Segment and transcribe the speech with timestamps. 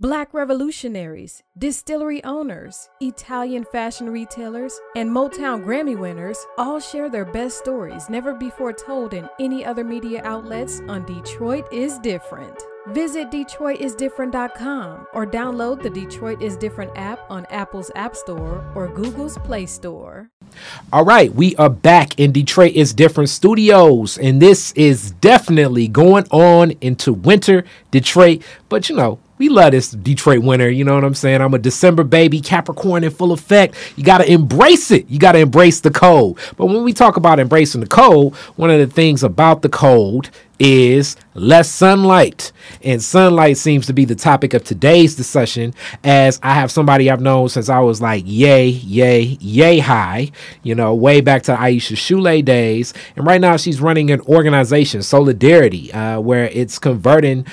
[0.00, 7.58] Black revolutionaries, distillery owners, Italian fashion retailers, and Motown Grammy winners all share their best
[7.58, 12.62] stories never before told in any other media outlets on Detroit is Different.
[12.90, 19.36] Visit DetroitisDifferent.com or download the Detroit is Different app on Apple's App Store or Google's
[19.38, 20.30] Play Store.
[20.92, 26.28] All right, we are back in Detroit is Different Studios, and this is definitely going
[26.30, 30.70] on into winter Detroit, but you know, we love this Detroit winter.
[30.70, 31.40] You know what I'm saying?
[31.40, 33.74] I'm a December baby, Capricorn in full effect.
[33.96, 35.08] You got to embrace it.
[35.08, 36.38] You got to embrace the cold.
[36.56, 40.30] But when we talk about embracing the cold, one of the things about the cold
[40.58, 42.52] is less sunlight.
[42.82, 47.20] And sunlight seems to be the topic of today's discussion, as I have somebody I've
[47.20, 51.96] known since I was like yay, yay, yay high, you know, way back to Aisha
[51.96, 52.92] Shule days.
[53.16, 57.46] And right now she's running an organization, Soulardarity, uh, where it's converting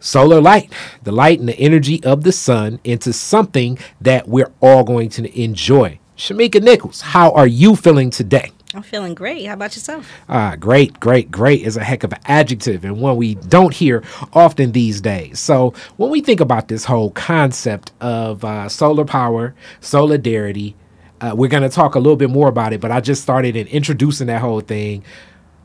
[0.00, 4.84] solar light, the light and the energy of the sun, into something that we're all
[4.84, 5.98] going to enjoy.
[6.16, 8.50] Shimekia Nichols, how are you feeling today?
[8.74, 9.46] I'm feeling great.
[9.46, 10.10] How about yourself?
[10.28, 14.04] Ah, great, great, great is a heck of an adjective and one we don't hear
[14.34, 15.40] often these days.
[15.40, 20.74] So, when we think about this whole concept of uh, solar power, Soulardarity,
[21.20, 23.56] uh, we're going to talk a little bit more about it, but I just started
[23.56, 25.02] in introducing that whole thing.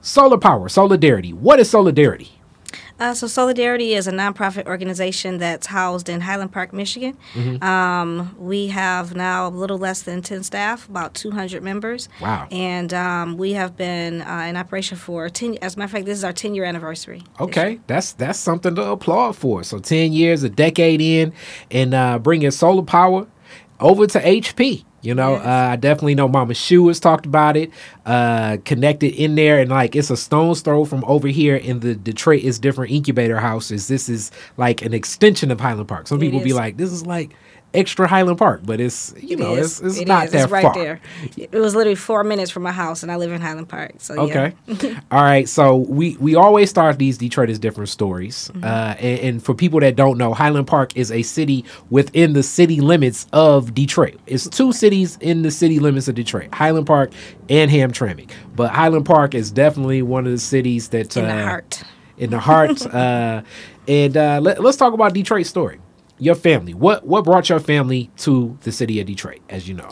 [0.02, 1.34] Solar power, Soulardarity.
[1.34, 2.30] What is Soulardarity?
[3.04, 7.18] Uh, so Soulardarity is a nonprofit organization that's housed in Highland Park, Michigan.
[7.34, 7.62] Mm-hmm.
[7.62, 12.08] Um, we have now a little less than 10 staff, about 200 members.
[12.22, 12.48] Wow.
[12.50, 16.06] And um, we have been uh, in operation for 10 As a matter of fact,
[16.06, 17.24] this is our 10 year anniversary.
[17.42, 17.82] Okay.
[17.88, 19.66] That's that's something to applaud for.
[19.66, 21.34] So 10 years, a decade in,
[21.72, 23.28] and uh, bringing solar power
[23.82, 24.86] over to HP.
[25.04, 25.46] You know, yes.
[25.46, 27.72] uh, I definitely know Mama Shu has talked about it,
[28.06, 31.94] uh, connected in there, and like it's a stone's throw from over here in the
[31.94, 33.90] Detroit is different incubator houses.
[33.90, 36.08] This is like an extension of Highland Park.
[36.08, 36.46] Some it people is.
[36.46, 37.36] be like, this is like
[37.74, 39.80] extra Highland Park, but it's you it know is.
[39.80, 40.32] it's, it's it not is.
[40.32, 40.74] that it's right far.
[40.76, 41.02] there.
[41.38, 43.94] It was literally four minutes from my house, and I live in Highland Park.
[43.98, 45.00] So okay, yeah.
[45.12, 45.48] all right.
[45.48, 48.64] So we we always start these Detroit is different stories, mm-hmm.
[48.64, 52.44] uh, and, and, for people that don't know, Highland Park is a city within the
[52.44, 54.20] city limits of Detroit.
[54.28, 57.12] It's two cities in the city limits of Detroit: Highland Park
[57.50, 58.32] and Hamtramck.
[58.56, 61.84] But Highland Park is definitely one of the cities that in uh, the heart.
[62.18, 63.42] In the heart, uh,
[63.88, 65.80] and uh, let, let's talk about Detroit story
[66.20, 66.74] your family.
[66.74, 69.90] What what brought your family to the city of Detroit, as you know?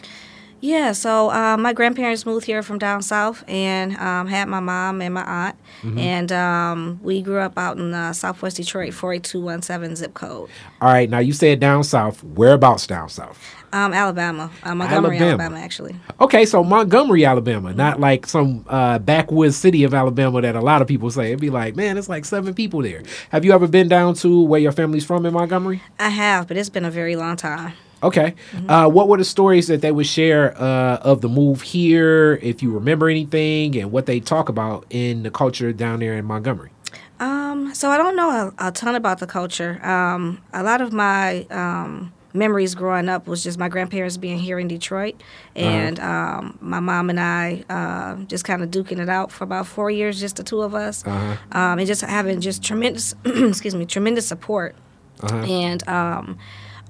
[0.62, 5.02] Yeah, so uh, my grandparents moved here from down south and um, had my mom
[5.02, 5.56] and my aunt.
[5.82, 5.98] Mm-hmm.
[5.98, 10.50] And um, we grew up out in uh, southwest Detroit, 48217 zip code.
[10.80, 12.24] All right, now you said down south.
[12.24, 13.56] Whereabouts down south?
[13.74, 15.44] Um, Alabama, uh, Montgomery, Alabama.
[15.44, 15.60] Alabama.
[15.60, 15.96] actually.
[16.20, 17.78] Okay, so Montgomery, Alabama, mm-hmm.
[17.78, 21.28] not like some uh, backwoods city of Alabama that a lot of people say.
[21.28, 23.02] It'd be like, man, it's like seven people there.
[23.30, 25.82] Have you ever been down to where your family's from in Montgomery?
[26.00, 27.74] I have, but it's been a very long time.
[28.04, 28.36] Okay.
[28.52, 28.70] Mm-hmm.
[28.70, 32.64] Uh, what were the stories that they would share uh, of the move here, if
[32.64, 36.72] you remember anything, and what they talk about in the culture down there in Montgomery?
[37.20, 39.84] Um, so I don't know a, a ton about the culture.
[39.86, 44.60] Um, a lot of my um, memories growing up was just my grandparents being here
[44.60, 45.16] in Detroit,
[45.56, 45.66] uh-huh.
[45.66, 46.40] and uh-huh.
[46.40, 49.92] um, my mom and I uh, just kind of duking it out for about four
[49.92, 51.38] years, just the two of us, uh-huh.
[51.52, 54.76] um, and just having just tremendous, excuse me, tremendous support,
[55.22, 55.36] uh-huh.
[55.38, 56.38] and um,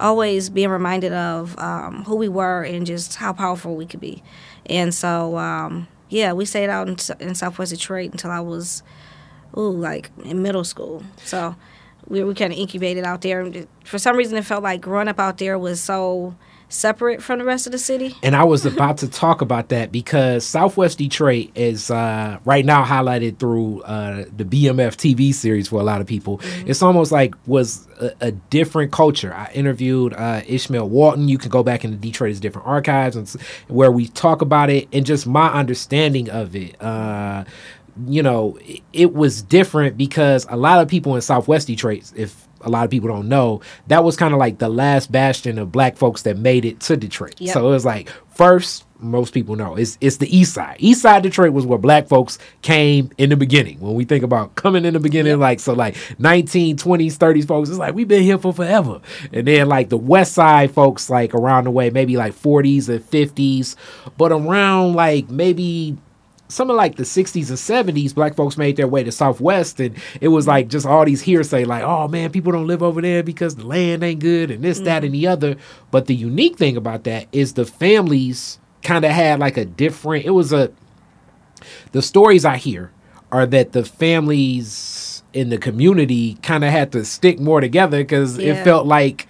[0.01, 4.23] always being reminded of um, who we were and just how powerful we could be.
[4.65, 8.83] And so, um, yeah, we stayed out in, in, Southwest Detroit until I was,
[9.57, 11.03] ooh, like in middle school.
[11.23, 11.55] So
[12.07, 13.49] we, we kind of incubated out there.
[13.85, 16.35] For some reason, it felt like growing up out there was so
[16.71, 18.15] separate from the rest of the city.
[18.23, 22.83] And I was about to talk about that because Southwest Detroit is uh, right now
[22.83, 26.37] highlighted through uh, the BMF TV series for a lot of people.
[26.39, 26.69] Mm-hmm.
[26.69, 29.33] It's almost like was a, a different culture.
[29.33, 31.27] I interviewed uh, Ishmael Walton.
[31.27, 33.29] You can go back into Detroit's different archives and
[33.67, 37.43] where we talk about it and just my understanding of it uh,
[38.07, 38.57] you know,
[38.93, 42.91] it was different because a lot of people in Southwest Detroit, if a lot of
[42.91, 46.37] people don't know, that was kind of like the last bastion of black folks that
[46.37, 47.35] made it to Detroit.
[47.39, 47.53] Yep.
[47.53, 50.77] So it was like first, most people know it's it's the East Side.
[50.79, 53.79] East Side Detroit was where black folks came in the beginning.
[53.79, 57.79] When we think about coming in the beginning, like so, like 1920s, 30s folks, it's
[57.79, 59.01] like we've been here for forever.
[59.33, 63.01] And then like the West Side folks, like around the way, maybe like 40s and
[63.01, 63.75] 50s,
[64.17, 65.97] but around like maybe
[66.51, 69.95] some of like the 60s and 70s, black folks made their way to Southwest, and
[70.19, 73.23] it was like just all these hearsay, like, oh man, people don't live over there
[73.23, 74.85] because the land ain't good, and this, mm-hmm.
[74.85, 75.55] that, and the other.
[75.89, 80.25] But the unique thing about that is the families kind of had like a different,
[80.25, 80.71] it was a,
[81.91, 82.91] the stories I hear
[83.31, 88.37] are that the families in the community kind of had to stick more together because
[88.37, 88.53] yeah.
[88.53, 89.27] it felt like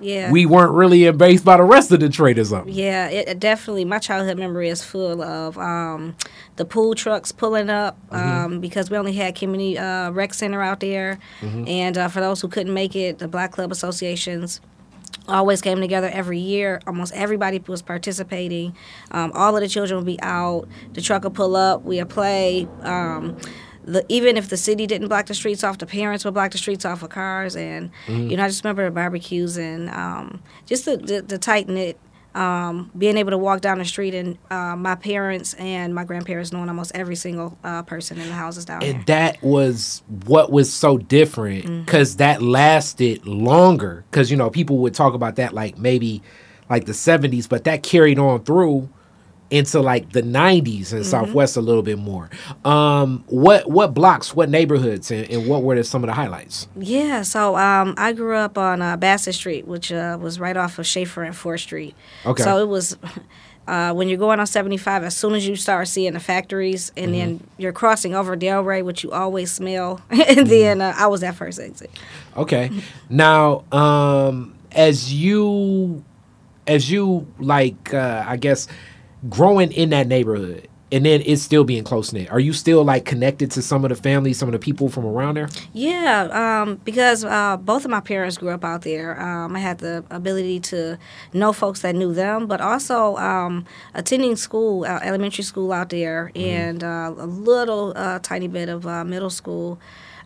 [0.00, 0.30] Yeah.
[0.30, 2.72] we weren't really embraced by the rest of Detroit or something.
[2.72, 3.84] Yeah, it, it definitely.
[3.84, 6.16] My childhood memory is full of um,
[6.56, 10.80] the pool trucks pulling up um, because we only had community uh, rec center out
[10.80, 14.60] there, and uh, for those who couldn't make it, the Black Club associations
[15.28, 16.80] always came together every year.
[16.86, 18.74] Almost everybody was participating.
[19.10, 20.66] Um, all of the children would be out.
[20.94, 21.82] The truck would pull up.
[21.82, 22.66] We would play.
[22.82, 23.36] Um,
[23.92, 26.58] the, even if the city didn't block the streets off, the parents would block the
[26.58, 27.56] streets off with cars.
[27.56, 31.68] And you know, I just remember the barbecues and um, just the, the, the tight
[31.68, 31.98] knit.
[32.32, 36.52] Um, being able to walk down the street and uh, my parents and my grandparents
[36.52, 38.94] knowing almost every single uh, person in the houses down there.
[38.94, 41.80] And that was what was so different Mm-hmm.
[41.80, 44.04] because that lasted longer.
[44.12, 46.22] Because, you know, people would talk about that like maybe
[46.68, 48.88] like the 70s, but that carried on through
[49.50, 51.02] into like the 90s Mm-hmm.
[51.02, 52.30] Southwest a little bit more.
[52.64, 56.68] Um, what what blocks, what neighborhoods, and, and what were the, some of the highlights?
[56.76, 60.78] Yeah, so um, I grew up on uh, Bassett Street, which uh, was right off
[60.78, 61.94] of Schaefer and Fort Street.
[62.26, 62.42] Okay.
[62.42, 62.96] So it was
[63.68, 67.14] uh, when you're going on 75, as soon as you start seeing the factories, and
[67.14, 71.36] then you're crossing over Delray, which you always smell, and then uh, I was that
[71.36, 71.90] first exit.
[72.36, 72.70] Okay.
[73.08, 76.04] now, um, as you,
[76.66, 78.66] as you like, uh, I guess,
[79.28, 82.30] growing in that neighborhood, and then it's still being close knit.
[82.30, 85.04] Are you still like connected to some of the family, some of the people from
[85.06, 85.48] around there?
[85.72, 89.20] Yeah, um, because uh, both of my parents grew up out there.
[89.20, 90.98] Um, I had the ability to
[91.32, 96.32] know folks that knew them, but also um, attending school, uh, elementary school out there,
[96.34, 99.78] and uh, a little uh, tiny bit of uh, middle school.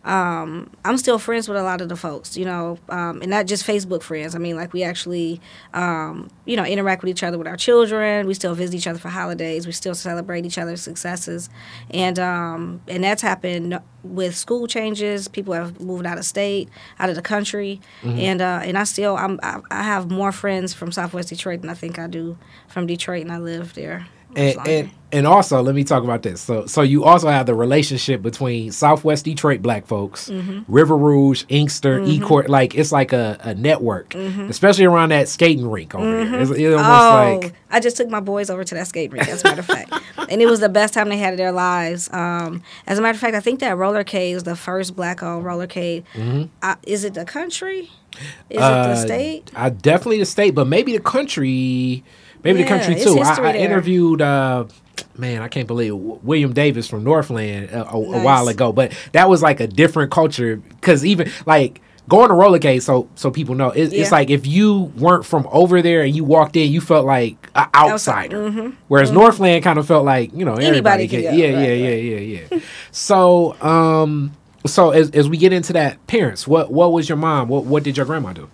[0.05, 3.47] Um, I'm still friends with a lot of the folks, you know, um, and not
[3.47, 4.35] just Facebook friends.
[4.35, 5.41] I mean, like we actually,
[5.73, 8.27] um, you know, interact with each other with our children.
[8.27, 9.65] We still visit each other for holidays.
[9.65, 11.49] We still celebrate each other's successes,
[11.89, 15.27] and um, and that's happened with school changes.
[15.27, 16.69] People have moved out of state,
[16.99, 20.71] out of the country, and uh, and I still I'm I, I have more friends
[20.73, 22.37] from Southwest Detroit than I think I do
[22.67, 24.05] from Detroit, and I live there.
[24.35, 26.41] And, and and also, let me talk about this.
[26.41, 30.63] So, so you also have the relationship between Southwest Detroit Black folks, Mm-hmm.
[30.67, 32.49] River Rouge, Inkster, Ecorse.
[32.49, 36.41] Like it's like a, a network, especially around that skating rink over there.
[36.41, 37.27] It's, it's almost Mm-hmm.
[37.33, 39.59] Oh, like I just took my boys over to that skate rink, as a matter
[39.61, 39.93] of fact.
[40.27, 42.11] And it was the best time they had of their lives.
[42.11, 45.45] Um, as a matter of fact, I think that rollercade was the first black owned
[45.45, 46.03] rollercade.
[46.63, 47.91] Uh, is it the country?
[48.49, 49.51] Is it Uh, the state?
[49.55, 52.03] I definitely the state, but maybe the country,
[52.45, 53.19] maybe the country too.
[53.19, 54.65] I, I interviewed, uh,
[55.17, 58.23] man, I can't believe it, William Davis from Northland uh, a, a Nice.
[58.23, 61.81] while ago, but that was like a different culture because even like.
[62.07, 65.81] Going to rollercade, so so people know it's, it's like if you weren't from over
[65.81, 68.71] there and you walked in, you felt like an outsider.
[68.89, 70.61] Whereas Northland kind of felt like you know mm-hmm.
[70.61, 72.59] Anybody everybody could, go, yeah, right, yeah, yeah, yeah, yeah.
[72.91, 74.33] so um,
[74.67, 77.47] so as as we get into that, parents, what what was your mom?
[77.47, 78.51] What what did your grandma do?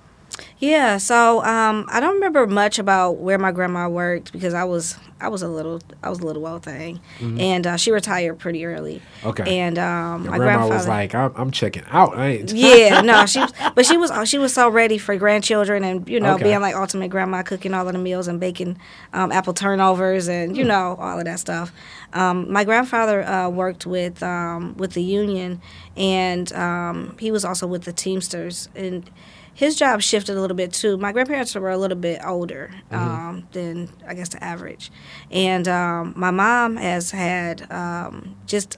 [0.60, 4.98] Yeah, so um, I don't remember much about where my grandma worked because I was
[5.20, 8.64] I was a little I was a little well thing, and uh, she retired pretty
[8.66, 9.02] early.
[9.20, 9.28] Mm-hmm.
[9.30, 9.60] Okay.
[9.60, 12.18] And um, my grandma was like, I'm, I'm checking out.
[12.18, 12.52] I ain't.
[12.54, 13.44] yeah, no, she
[13.76, 16.46] but she was she was so ready for grandchildren and you know Okay.
[16.46, 18.78] being like ultimate grandma, cooking all of the meals and baking
[19.14, 20.58] um, apple turnovers and Hmm.
[20.60, 21.72] you know all of that stuff.
[22.14, 25.60] Um, my grandfather uh, worked with um, with the union,
[25.98, 29.10] and um, he was also with the Teamsters and.
[29.54, 30.98] His job shifted a little bit too.
[30.98, 34.92] My grandparents were a little bit older um, than I guess the average,
[35.30, 38.78] and um, my mom has had um, just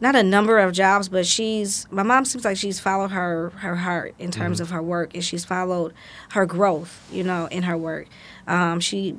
[0.00, 3.76] not a number of jobs, but she's my mom seems like she's followed her her
[3.76, 5.92] heart in terms of her work, and she's followed
[6.30, 8.08] her growth, you know, in her work.
[8.46, 9.16] Um, she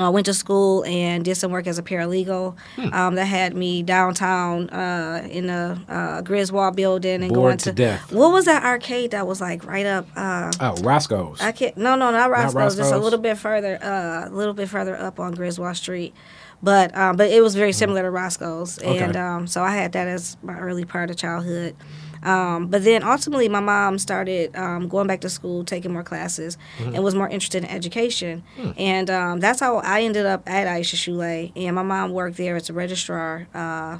[0.00, 2.56] uh, went to school and did some work as a paralegal.
[2.92, 7.72] Um, that had me downtown uh, in the uh, Griswold building and Bored going to
[7.72, 8.12] death.
[8.12, 10.06] What was that arcade that was like right up?
[10.16, 11.40] Uh, Oh, Roscoe's.
[11.40, 11.76] I can't.
[11.76, 12.76] No, no, not Roscoe's.
[12.76, 16.14] Just a little bit further, uh, a little bit further up on Griswold Street.
[16.62, 18.98] But um, but it was very similar to Roscoe's, Okay.
[18.98, 21.76] and um, so I had that as my early part of childhood.
[22.24, 26.56] Um, but then ultimately, my mom started um, going back to school, taking more classes,
[26.78, 28.42] and was more interested in education.
[28.76, 31.52] And um, that's how I ended up at Aisha Shule.
[31.54, 33.46] And my mom worked there as a registrar.
[33.54, 33.98] Uh,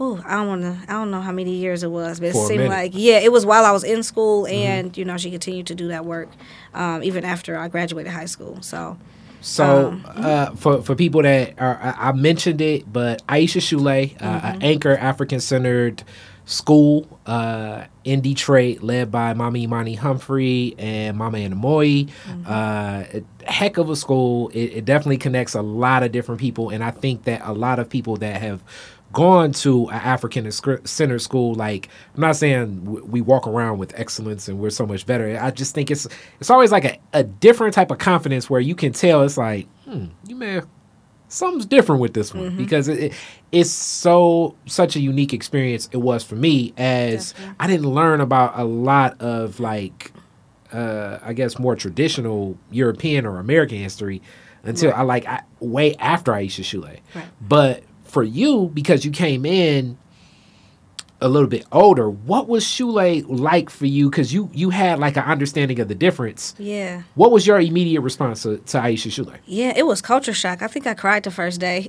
[0.00, 0.78] Ooh, I don't want to.
[0.88, 3.30] I don't know how many years it was, but it For seemed like yeah, it
[3.30, 6.28] was while I was in school, and you know she continued to do that work
[6.74, 8.58] um, even after I graduated high school.
[8.60, 8.96] So
[9.40, 13.86] So, Um, uh, for for people that are, I, I mentioned it, but Aisha Shule,
[13.86, 14.46] uh, Mm-hmm.
[14.48, 16.02] an anchor African centered
[16.46, 22.08] school uh, in Detroit, led by Mama Imani Humphrey and Mama Anamoy.
[22.08, 22.42] Mm-hmm.
[22.46, 23.04] Uh,
[23.46, 24.50] heck of a school.
[24.50, 27.78] It, it definitely connects a lot of different people, and I think that a lot
[27.78, 28.62] of people that have
[29.14, 34.48] gone to an African center school, like I'm not saying we walk around with excellence
[34.48, 35.38] and we're so much better.
[35.40, 36.06] I just think it's
[36.40, 39.66] it's always like a, a different type of confidence where you can tell it's like,
[39.84, 40.66] hmm, you may have
[41.34, 42.56] something's different with this one mm-hmm.
[42.56, 43.12] because it, it,
[43.52, 47.56] it's so such a unique experience it was for me as Definitely.
[47.60, 50.12] I didn't learn about a lot of like
[50.72, 54.22] uh, I guess more traditional European or American history
[54.64, 54.98] until right.
[54.98, 56.98] I like I, way after Aisha Shule.
[57.14, 57.24] Right.
[57.40, 59.98] But for you, because you came in
[61.24, 64.10] a little bit older, what was Shule like for you?
[64.10, 66.54] Because you you had like an understanding of the difference.
[66.58, 67.02] Yeah.
[67.14, 69.34] What was your immediate response to, to Aisha Shule?
[69.46, 70.60] Yeah, it was culture shock.
[70.60, 71.82] I think I cried the first day,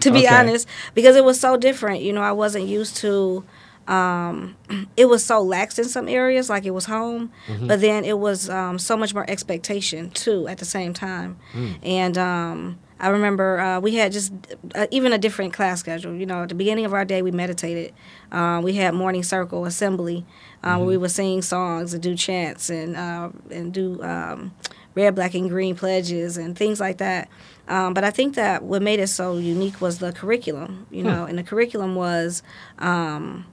[0.00, 0.34] to be okay.
[0.34, 2.02] honest, because it was so different.
[2.02, 3.44] You know, I wasn't used to
[3.86, 4.56] um,
[4.96, 7.68] it was so lax in some areas, like it was home, mm-hmm.
[7.68, 11.38] but then it was um, so much more expectation too at the same time.
[11.52, 11.78] Mm.
[11.84, 14.32] And um, I remember uh, we had just
[14.76, 16.14] uh, even a different class schedule.
[16.14, 17.92] You know, at the beginning of our day, we meditated.
[18.30, 20.24] Uh, we had morning circle assembly
[20.62, 20.78] mm-hmm.
[20.78, 21.02] where we mm-hmm.
[21.02, 24.54] would sing songs and do chants and uh, and do um,
[24.94, 27.28] red, black, and green pledges and things like that.
[27.66, 30.86] Um, but I think that what made it so unique was the curriculum.
[30.92, 31.08] You hmm.
[31.08, 32.42] know, and the curriculum was.
[32.78, 33.46] Um,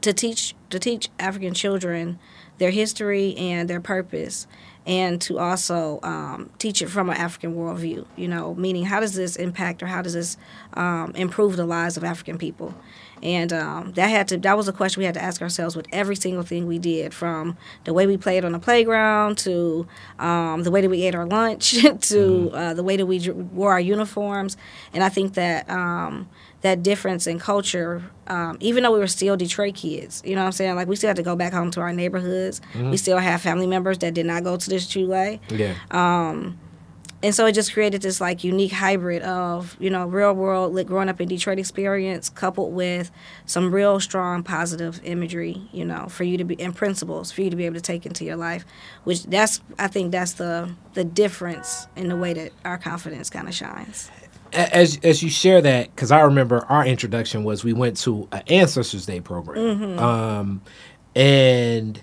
[0.00, 2.18] to teach to teach African children
[2.58, 4.46] their history and their purpose,
[4.86, 8.04] and to also um, teach it from an African worldview.
[8.16, 10.36] You know, meaning how does this impact or how does this
[10.74, 12.74] um, improve the lives of African people?
[13.22, 15.86] And um, that had to that was a question we had to ask ourselves with
[15.92, 19.86] every single thing we did, from the way we played on the playground to
[20.18, 22.54] um, the way that we ate our lunch to mm-hmm.
[22.54, 24.56] uh, the way that we wore our uniforms.
[24.92, 26.28] And I think that um,
[26.62, 30.46] that difference in culture, um, even though we were still Detroit kids, you know what
[30.46, 30.74] I'm saying?
[30.76, 32.60] Like we still had to go back home to our neighborhoods.
[32.72, 32.90] Mm-hmm.
[32.90, 35.40] We still have family members that did not go to this Shule.
[35.50, 35.74] Yeah.
[35.90, 36.58] Um,
[37.22, 40.86] and so it just created this like unique hybrid of you know real world like
[40.86, 43.10] growing up in Detroit experience coupled with
[43.46, 47.50] some real strong positive imagery you know for you to be and principles for you
[47.50, 48.64] to be able to take into your life
[49.04, 53.48] which that's I think that's the the difference in the way that our confidence kind
[53.48, 54.10] of shines
[54.52, 58.42] as as you share that, because I remember our introduction was we went to an
[58.48, 59.98] Ancestors Day program, mm-hmm.
[59.98, 60.62] um,
[61.14, 62.00] and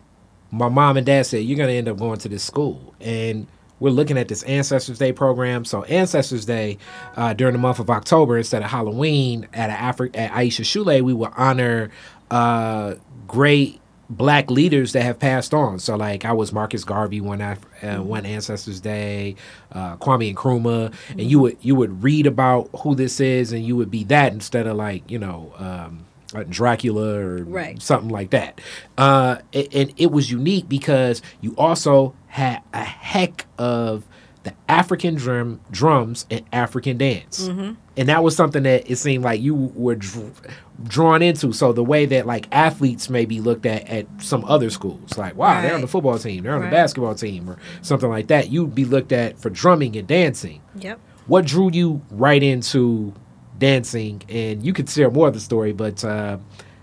[0.51, 3.47] my mom and dad said you're going to end up going to this school, and
[3.79, 5.63] we're looking at this Ancestors Day program.
[5.65, 6.77] So Ancestors Day
[7.15, 11.13] uh, during the month of October instead of Halloween at Afri- at Aisha Shule, we
[11.13, 11.91] will honor
[12.31, 12.95] uh,
[13.27, 13.79] great
[14.09, 15.79] black leaders that have passed on.
[15.79, 18.03] So like I was Marcus Garvey one uh, mm-hmm.
[18.03, 19.35] one Ancestors Day,
[19.71, 21.19] uh, Kwame Nkrumah, mm-hmm.
[21.19, 24.33] and you would you would read about who this is, and you would be that
[24.33, 25.53] instead of like you know.
[25.57, 26.05] Um,
[26.47, 27.81] Dracula or right.
[27.81, 28.61] something like that.
[28.99, 34.05] Uh, and it was unique because you also had a heck of
[34.43, 37.47] the African drum, drums and African dance.
[37.47, 37.73] Mm-hmm.
[37.97, 40.39] And that was something that it seemed like you were dr-
[40.83, 41.51] drawn into.
[41.53, 45.35] So the way that like athletes may be looked at at some other schools, like
[45.35, 45.61] wow, right.
[45.61, 46.69] they're on the football team, they're on right.
[46.69, 48.49] the basketball team, or something like that.
[48.49, 50.61] You'd be looked at for drumming and dancing.
[50.75, 50.99] Yep.
[51.27, 53.13] What drew you right into
[53.57, 54.23] dancing?
[54.29, 56.37] And you could share more of the story, but uh,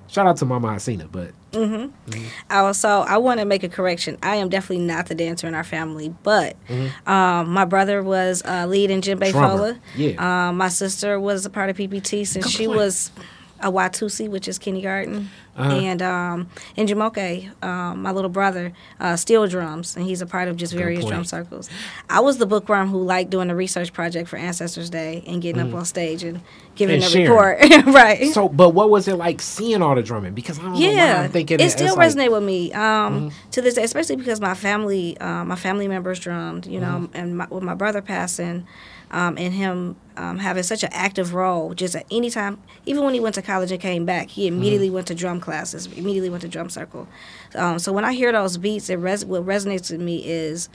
[0.08, 1.10] shout out to Mama Hasina.
[1.10, 2.10] But Mm-hmm.
[2.10, 2.26] mm-hmm.
[2.50, 4.18] Also, I want to make a correction.
[4.22, 7.08] I am definitely not the dancer in our family, but mm-hmm.
[7.08, 9.78] um, my brother was uh, lead in Djembe Fola.
[9.96, 10.48] Yeah.
[10.48, 13.10] Um, my sister was a part of PPT since she was
[13.60, 15.30] a Watusi, which is kindergarten.
[15.56, 15.72] Uh-huh.
[15.72, 20.48] And um, in Jamoke, um, my little brother, uh, steel drums, and he's a part
[20.48, 21.70] of just various drum circles.
[22.10, 25.62] I was the bookworm who liked doing a research project for Ancestors Day and getting
[25.62, 25.68] mm.
[25.70, 26.42] up on stage and
[26.74, 27.58] giving and a report.
[27.86, 28.30] right.
[28.32, 30.34] So, but what was it like seeing all the drumming?
[30.34, 33.50] Because I don't yeah, know I'm thinking it still resonates like, with me um, mm-hmm.
[33.52, 37.16] to this day, especially because my family, uh, my family members drummed, you know, mm-hmm.
[37.16, 38.66] and my, with my brother passing
[39.10, 41.74] um, and him um, having such an active role.
[41.74, 44.90] Just at any time, even when he went to college and came back, he immediately
[44.90, 44.94] mm.
[44.94, 45.86] went to drum classes.
[45.86, 47.08] Immediately went to drum circle.
[47.54, 50.68] Um, so when I hear those beats, it res- what resonates with me is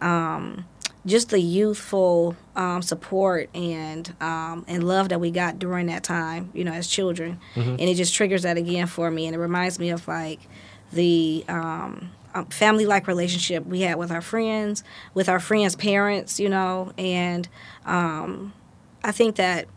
[0.00, 0.64] um,
[1.04, 6.50] just the youthful um, support and um, and love that we got during that time.
[6.54, 7.70] You know, as children, mm-hmm.
[7.70, 10.40] and it just triggers that again for me, and it reminds me of like
[10.92, 16.38] the um, um, family like relationship we had with our friends, with our friends' parents,
[16.38, 17.48] you know, and
[17.84, 18.52] um,
[19.02, 19.68] I think that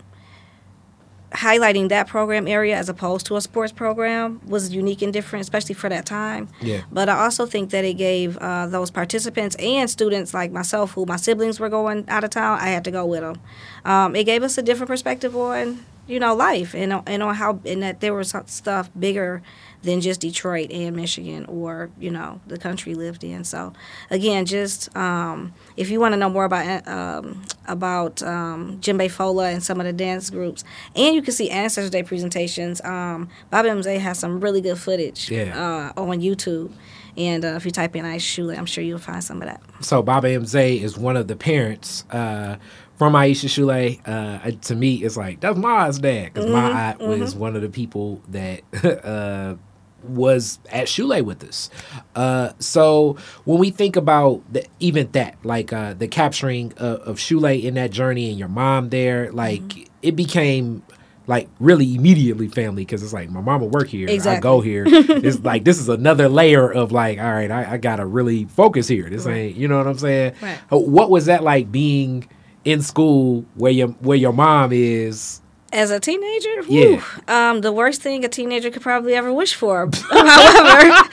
[1.31, 5.75] highlighting that program area as opposed to a sports program was unique and different, especially
[5.75, 6.49] for that time.
[6.59, 6.81] Yeah.
[6.91, 11.05] But I also think that it gave uh, those participants and students like myself, who
[11.05, 13.39] my siblings were going out of town, I had to go with them.
[13.85, 17.59] Um, it gave us a different perspective on you know life and and on how
[17.65, 19.43] and that there was stuff bigger
[19.83, 23.43] than just Detroit and Michigan or you know the country lived in.
[23.43, 23.73] So
[24.09, 29.51] again, just um, if you want to know more about um, about um, Djembe Fola
[29.53, 30.63] and some of the dance groups,
[30.95, 32.81] and you can see Ancestors Day presentations.
[32.83, 35.91] Um, MZ has some really good footage yeah.
[35.95, 36.71] uh, on YouTube.
[37.17, 39.61] And uh, if you type in Aisha Shule, I'm sure you'll find some of that.
[39.81, 42.57] So Baba MZ is one of the parents uh,
[42.97, 43.99] from Aisha Shule.
[44.05, 45.99] Uh, to me, it's like that's my dad
[46.33, 47.19] because mm-hmm, my aunt mm-hmm.
[47.19, 48.61] was one of the people that
[49.03, 49.55] uh,
[50.03, 51.69] was at Shule with us.
[52.15, 57.17] Uh, so when we think about the, even that, like uh, the capturing of, of
[57.17, 59.83] Shule in that journey and your mom there, like mm-hmm.
[60.01, 60.83] it became
[61.29, 64.37] like really immediately family because it's like my mama work here, exactly.
[64.37, 64.83] I go here.
[64.87, 68.87] it's like this is another layer of like, all right, I, I gotta really focus
[68.87, 69.07] here.
[69.09, 69.35] This right.
[69.35, 70.33] ain't, you know what I'm saying?
[70.41, 70.57] Right.
[70.69, 72.27] What was that like being
[72.65, 75.38] in school where your where your mom is?
[75.71, 77.03] As a teenager, yeah.
[77.27, 79.87] um, the worst thing a teenager could probably ever wish for.
[80.09, 81.07] However,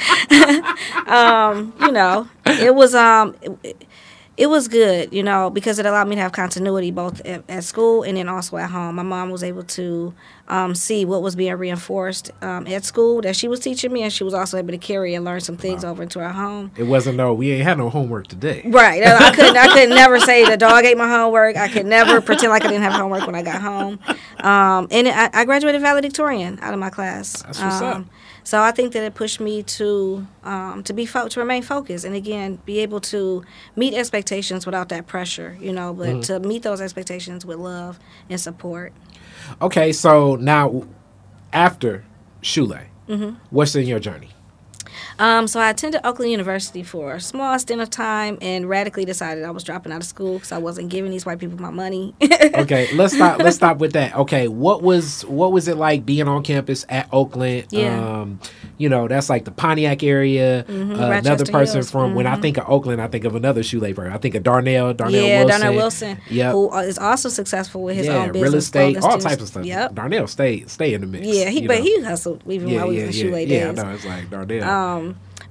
[1.06, 3.85] um, you know, it was um, it,
[4.36, 7.64] it was good, you know, because it allowed me to have continuity both at, at
[7.64, 8.96] school and then also at home.
[8.96, 10.12] My mom was able to
[10.48, 14.12] um, see what was being reinforced um, at school that she was teaching me, and
[14.12, 15.92] she was also able to carry and learn some things wow.
[15.92, 16.70] over into our home.
[16.76, 18.62] It wasn't no, we ain't had no homework today.
[18.66, 19.02] Right.
[19.02, 21.56] I could I could never say the dog ate my homework.
[21.56, 23.98] I could never pretend like I didn't have homework when I got home.
[24.40, 27.42] Um, and I, I, graduated valedictorian out of my class.
[27.42, 28.04] That's what's up.
[28.46, 32.04] So I think that it pushed me to um, to be fo- to remain focused
[32.04, 33.42] and again be able to
[33.74, 36.20] meet expectations without that pressure, you know, but mm-hmm.
[36.20, 37.98] to meet those expectations with love
[38.30, 38.92] and support.
[39.60, 40.86] Okay, so now
[41.52, 42.04] after
[42.40, 43.34] Shule, mm-hmm.
[43.50, 44.30] what's in your journey?
[45.18, 49.44] Um, so I attended Oakland University for a small stint of time and radically decided
[49.44, 52.14] I was dropping out of school because I wasn't giving these white people my money.
[52.22, 53.38] okay, let's stop.
[53.38, 54.14] Let's stop with that.
[54.16, 57.66] Okay, what was what was it like being on campus at Oakland?
[57.70, 58.20] Yeah.
[58.20, 58.40] Um,
[58.78, 60.64] you know, that's like the Pontiac area.
[60.68, 61.90] Mm-hmm, uh, another person Hills.
[61.90, 62.16] from mm-hmm.
[62.16, 62.42] when I mm-hmm.
[62.42, 64.12] think of Oakland, I think of another Shule person.
[64.12, 64.92] I think of Darnell.
[64.92, 65.60] Darnell yeah, Wilson.
[65.60, 66.18] Darnell Wilson.
[66.28, 69.48] Yeah, who is also successful with his yeah, own business, real estate, all types of
[69.48, 69.64] stuff.
[69.64, 69.94] Yep.
[69.94, 71.26] Darnell stay stay in the mix.
[71.26, 71.84] Yeah, he but know.
[71.84, 73.50] he hustled even yeah, while we yeah, was in yeah, days.
[73.50, 73.94] Yeah, I know.
[73.94, 74.64] It's like Darnell.
[74.64, 74.85] Um,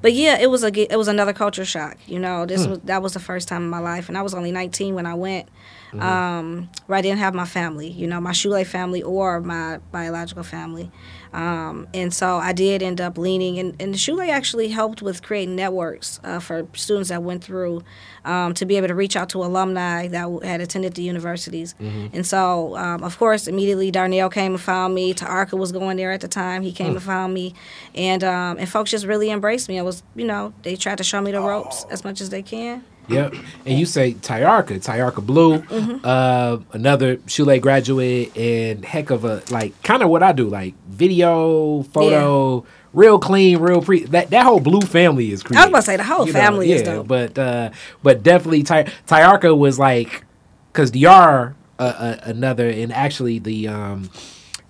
[0.02, 1.98] but yeah, it was a it was another culture shock.
[2.06, 2.72] You know, this hmm.
[2.72, 5.06] was that was the first time in my life, and I was only 19 when
[5.06, 5.50] I went.
[5.88, 6.02] Mm-hmm.
[6.02, 10.44] Um, where I didn't have my family, you know, my Shule family or my biological
[10.44, 10.92] family.
[11.36, 15.58] Um, and so I did end up leaning, and, and Shule actually helped with creating
[15.58, 17.84] networks uh, for students that went through
[18.24, 21.76] um, to be able to reach out to alumni that had attended the universities.
[21.82, 22.16] Mm-hmm.
[22.16, 25.14] And so, um, of course, immediately Darnell came and found me.
[25.14, 26.62] Taarka was going there at the time.
[26.62, 26.96] He came mm.
[26.96, 27.54] and found me,
[27.94, 29.78] and um, and folks just really embraced me.
[29.78, 32.44] I was, you know, they tried to show me the ropes as much as they
[32.44, 32.86] can.
[33.08, 33.36] Yep.
[33.66, 35.98] And you say Tyarka, Tyarka Blue, mm-hmm.
[36.04, 40.74] uh, another Shule graduate, and heck of a like kind of what I do, like
[40.88, 42.72] video, photo, yeah.
[42.94, 44.06] real clean, real pre.
[44.06, 45.62] That that whole Blue family is creative.
[45.62, 47.08] I was about to say the whole you family know, yeah, is dope.
[47.08, 47.70] But uh,
[48.04, 50.24] but definitely Ty- Tyarka was like,
[50.72, 54.10] because DR uh, uh, another, and actually the um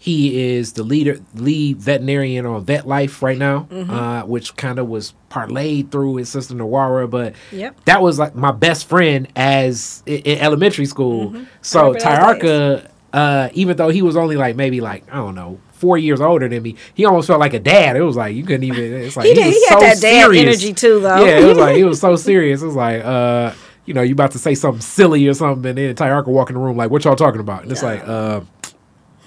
[0.06, 3.90] he is the leader, lead veterinarian on Vet Life right now, mm-hmm.
[3.90, 7.10] uh, which kind of was parlayed through his sister Nawara.
[7.10, 7.84] But yep.
[7.86, 11.32] that was like my best friend as in, in elementary school.
[11.32, 11.46] Mm-hmm.
[11.64, 15.98] So Tyarka, uh, even though he was only like maybe like I don't know four
[15.98, 17.96] years older than me, he almost felt like a dad.
[17.96, 18.84] It was like you couldn't even.
[18.84, 21.26] It's like he, he, did, he had so that dad energy too, though.
[21.26, 22.62] Yeah, it was like he was so serious.
[22.62, 23.04] It was like.
[23.04, 23.54] uh
[23.88, 26.56] you know, you about to say something silly or something, and then Tyarka walk in
[26.56, 27.74] the room like, "What y'all talking about?" And yeah.
[27.74, 28.42] it's like, uh,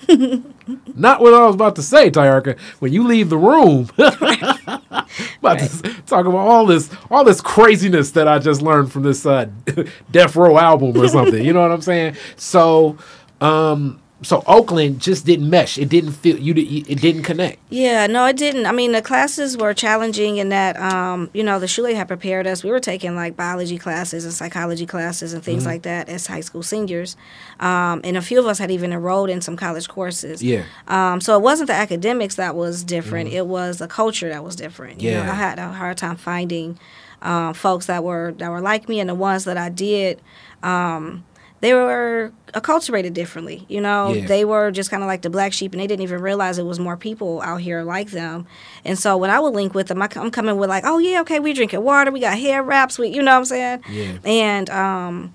[0.95, 2.59] Not what I was about to say, Tyarka.
[2.81, 5.07] When you leave the room, about
[5.43, 5.59] right.
[5.59, 9.49] to talk about all this, all this craziness that I just learned from this uh,
[10.11, 11.45] Death Row album or something.
[11.45, 12.17] you know what I'm saying?
[12.37, 12.99] So,
[13.41, 15.79] um, so Oakland just didn't mesh.
[15.79, 16.53] It didn't feel you.
[16.57, 17.59] It didn't connect.
[17.71, 18.67] Yeah, no, it didn't.
[18.67, 22.47] I mean, the classes were challenging in that, um, you know, the Shule had prepared
[22.47, 22.65] us.
[22.65, 25.71] We were taking like biology classes and psychology classes and things mm-hmm.
[25.71, 27.17] like that as high school seniors,
[27.61, 30.43] um, and a few of us had even enrolled in some college courses.
[30.43, 30.65] Yeah.
[30.89, 33.29] Um, so it wasn't the academics that was different.
[33.29, 33.39] Mm-hmm.
[33.39, 35.01] It was the culture that was different.
[35.01, 35.25] You yeah.
[35.25, 36.79] Know, I had a hard time finding
[37.23, 40.21] um, folks that were that were like me, and the ones that I did.
[40.63, 41.25] Um,
[41.61, 43.65] they were acculturated differently.
[43.69, 44.27] You know, yeah.
[44.27, 46.65] they were just kind of like the black sheep, and they didn't even realize it
[46.65, 48.47] was more people out here like them.
[48.85, 51.21] And so when I would link with them, I, am coming with like, oh yeah,
[51.23, 53.83] okay, we drinking water, we got hair wraps, we, you know what I'm saying?
[53.91, 54.19] Yeah.
[54.25, 55.35] And um,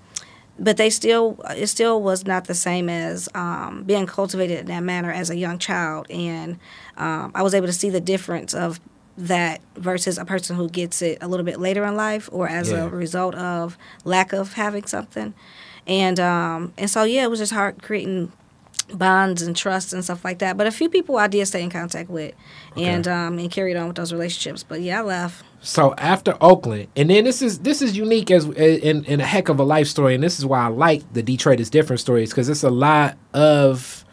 [0.58, 4.82] but they still, it still was not the same as um, being cultivated in that
[4.82, 6.58] manner as a young child, and
[6.96, 8.80] um, I was able to see the difference of
[9.16, 12.70] that versus a person who gets it a little bit later in life or as
[12.70, 12.84] yeah.
[12.84, 15.34] a result of lack of having something
[15.86, 18.32] and um, and so yeah, it was just hard creating
[18.92, 20.56] bonds and trust and stuff like that.
[20.56, 22.34] But a few people I did stay in contact with,
[22.76, 24.62] and um, and carried on with those relationships.
[24.62, 25.44] But yeah, I left.
[25.60, 29.48] So after Oakland, and then this is this is unique as in, in a heck
[29.48, 32.30] of a life story, and this is why I like the Detroit is different stories
[32.30, 34.04] because it's a lot of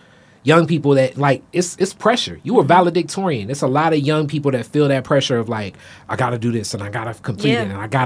[0.43, 2.39] young people that like it's it's pressure.
[2.43, 3.49] You were valedictorian.
[3.49, 5.75] It's a lot of young people that feel that pressure of like
[6.07, 7.63] I got to do this and I got to complete Yeah.
[7.63, 8.05] it and I got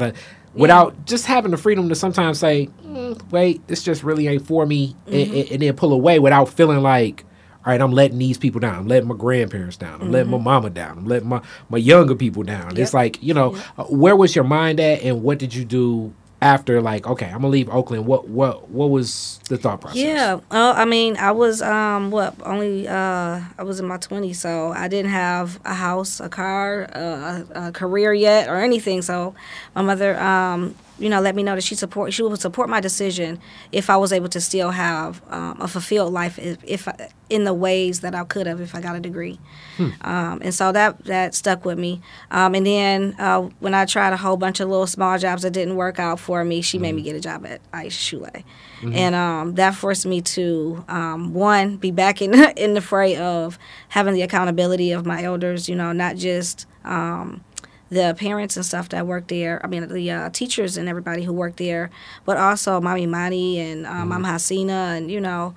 [0.55, 4.45] to without just having the freedom to sometimes say, "Mm, wait, this just really ain't
[4.47, 7.25] for me, and, and- and then pull away without feeling like.
[7.65, 8.75] All right, I'm letting these people down.
[8.75, 9.99] I'm letting my grandparents down.
[9.99, 10.99] I'm letting my mama down.
[10.99, 12.77] I'm letting my, my younger people down.
[12.77, 16.13] It's like, you know, uh, where was your mind at and what did you do
[16.45, 18.05] after like, okay, I'm gonna leave Oakland.
[18.05, 19.97] What what what was the thought process?
[19.97, 20.39] Yeah.
[20.51, 24.71] Oh, I mean, I was um what only uh I was in my twenties, so
[24.71, 29.01] I didn't have a house, a car, uh, a, a career yet, or anything.
[29.01, 29.33] So
[29.73, 32.79] my mother, um, you know, let me know that she support she would support my
[32.79, 33.39] decision
[33.71, 37.43] if I was able to still have um, a fulfilled life if, if I, in
[37.43, 39.39] the ways that I could have if I got a degree.
[40.01, 42.01] Um, and so that that stuck with me.
[42.31, 45.51] Um, and then uh, when I tried a whole bunch of little small jobs that
[45.51, 48.43] didn't work out for me, she made me get a job at Aisha Shule,
[48.93, 53.59] and um, that forced me to um, one be back in in the fray of
[53.89, 55.67] having the accountability of my elders.
[55.67, 56.67] You know, not just.
[56.85, 57.43] Um,
[57.89, 61.31] the parents and stuff that worked there, I mean, the uh, teachers and everybody who
[61.33, 61.91] worked there,
[62.25, 65.53] but also Mommy Mani and um, Mama Hasina, and, you know,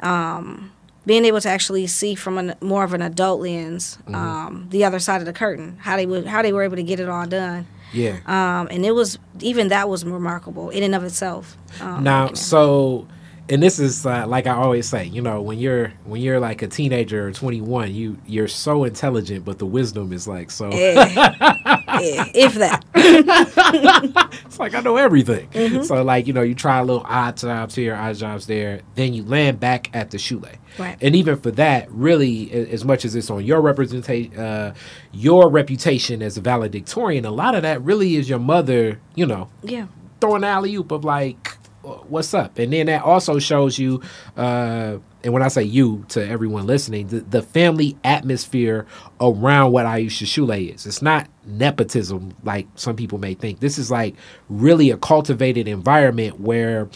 [0.00, 0.72] um,
[1.06, 4.98] being able to actually see from a more of an adult lens um, the other
[4.98, 7.26] side of the curtain, how they would, how they were able to get it all
[7.26, 8.18] done, Yeah.
[8.26, 11.56] um, and it was even that was remarkable in and of itself.
[11.80, 13.06] Um, now, so,
[13.50, 16.62] and this is uh, like I always say, you know, when you're when you're like
[16.62, 20.68] a teenager or 21, you you're so intelligent, but the wisdom is like so.
[20.68, 20.70] eh,
[22.34, 22.84] if that,
[24.46, 25.48] it's like I know everything.
[25.82, 29.12] So like you know, you try a little odd jobs here, odd jobs there, then
[29.14, 30.54] you land back at the Shule.
[30.78, 30.96] Right.
[31.00, 34.74] And even for that, really, as much as it's on your representation, uh,
[35.12, 39.00] your reputation as a valedictorian, a lot of that really is your mother.
[39.16, 39.88] You know, yeah,
[40.20, 42.58] throwing alley oop of like, "Uh, Uh, what's up?
[42.58, 44.02] And then that also shows you,
[44.36, 48.86] uh, and when I say you to everyone listening, the, the family atmosphere
[49.20, 50.86] around what Aisha Shule is.
[50.86, 53.60] It's not nepotism like some people may think.
[53.60, 54.14] This is like
[54.48, 56.88] really a cultivated environment where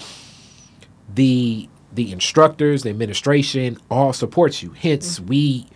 [1.15, 4.71] the the instructors, the administration all supports you.
[4.71, 5.29] Hence, mm-hmm.
[5.29, 5.67] we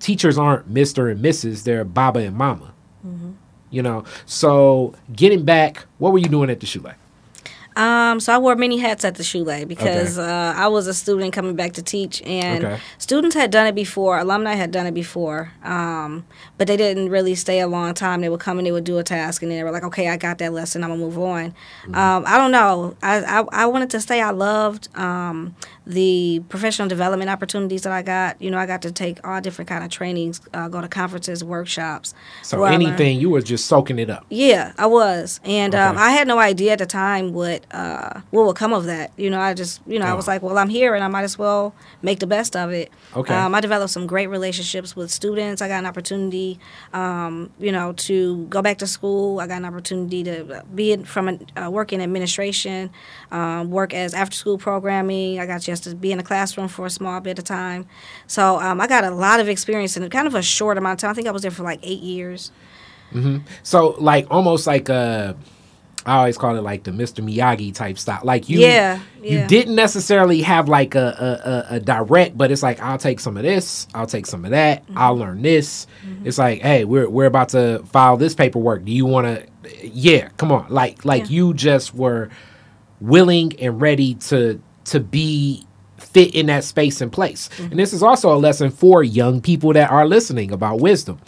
[0.00, 1.10] teachers aren't Mr.
[1.10, 1.64] and Mrs.
[1.64, 2.74] They're Baba and Mama.
[3.06, 3.32] Mm-hmm.
[3.70, 6.94] You know, so getting back, what were you doing at the Shule?
[7.78, 11.32] Um, so I wore many hats at the Shule because uh, I was a student
[11.32, 12.80] coming back to teach, and Okay.
[12.98, 14.18] students had done it before.
[14.18, 16.24] Alumni had done it before, um,
[16.58, 18.20] but they didn't really stay a long time.
[18.20, 20.08] They would come and they would do a task, and then they were like, "Okay,
[20.08, 20.82] I got that lesson.
[20.82, 21.54] I'm gonna move on."
[21.94, 22.96] Um, I don't know.
[23.00, 24.20] I, I I wanted to stay.
[24.20, 25.54] I loved um,
[25.88, 28.40] the professional development opportunities that I got.
[28.42, 31.42] You know, I got to take all different kind of trainings, uh, go to conferences,
[31.42, 32.14] workshops.
[32.42, 34.26] So where I learned- anything you were just soaking it up.
[34.28, 38.46] yeah, I was, and um, I had no idea at the time what uh, what
[38.46, 39.12] would come of that.
[39.16, 40.32] You know, I just you know I was Oh.
[40.32, 42.90] like, well, I'm here, and I might as well make the best of it.
[43.16, 43.34] Okay.
[43.34, 45.62] Um, I developed some great relationships with students.
[45.62, 46.58] I got an opportunity,
[46.92, 49.40] um, you know, to go back to school.
[49.40, 52.90] I got an opportunity to be in, from an, uh, work in administration,
[53.32, 55.40] um, work as after school programming.
[55.40, 57.86] I got a to be in a classroom for a small bit of time.
[58.26, 61.00] So um, I got a lot of experience in kind of a short amount of
[61.02, 61.10] time.
[61.10, 62.50] I think I was there for like eight years.
[63.62, 65.34] So like almost like uh
[66.06, 67.22] I always call it like the Mr.
[67.22, 68.20] Miyagi type style.
[68.22, 72.62] Like you Yeah, you didn't necessarily have like a, a, a, a direct, but it's
[72.62, 74.98] like I'll take some of this, I'll take some of that, Mm-hmm.
[74.98, 75.86] I'll learn this.
[76.24, 78.84] It's like, hey, we're we're about to file this paperwork.
[78.84, 79.44] Do you wanna
[79.82, 80.66] yeah, come on.
[80.70, 81.36] Like like Yeah.
[81.36, 82.30] you just were
[83.00, 85.66] willing and ready to to be
[85.98, 87.48] fit in that space and place.
[87.48, 87.70] Mm-hmm.
[87.72, 91.20] And this is also a lesson for young people that are listening about wisdom.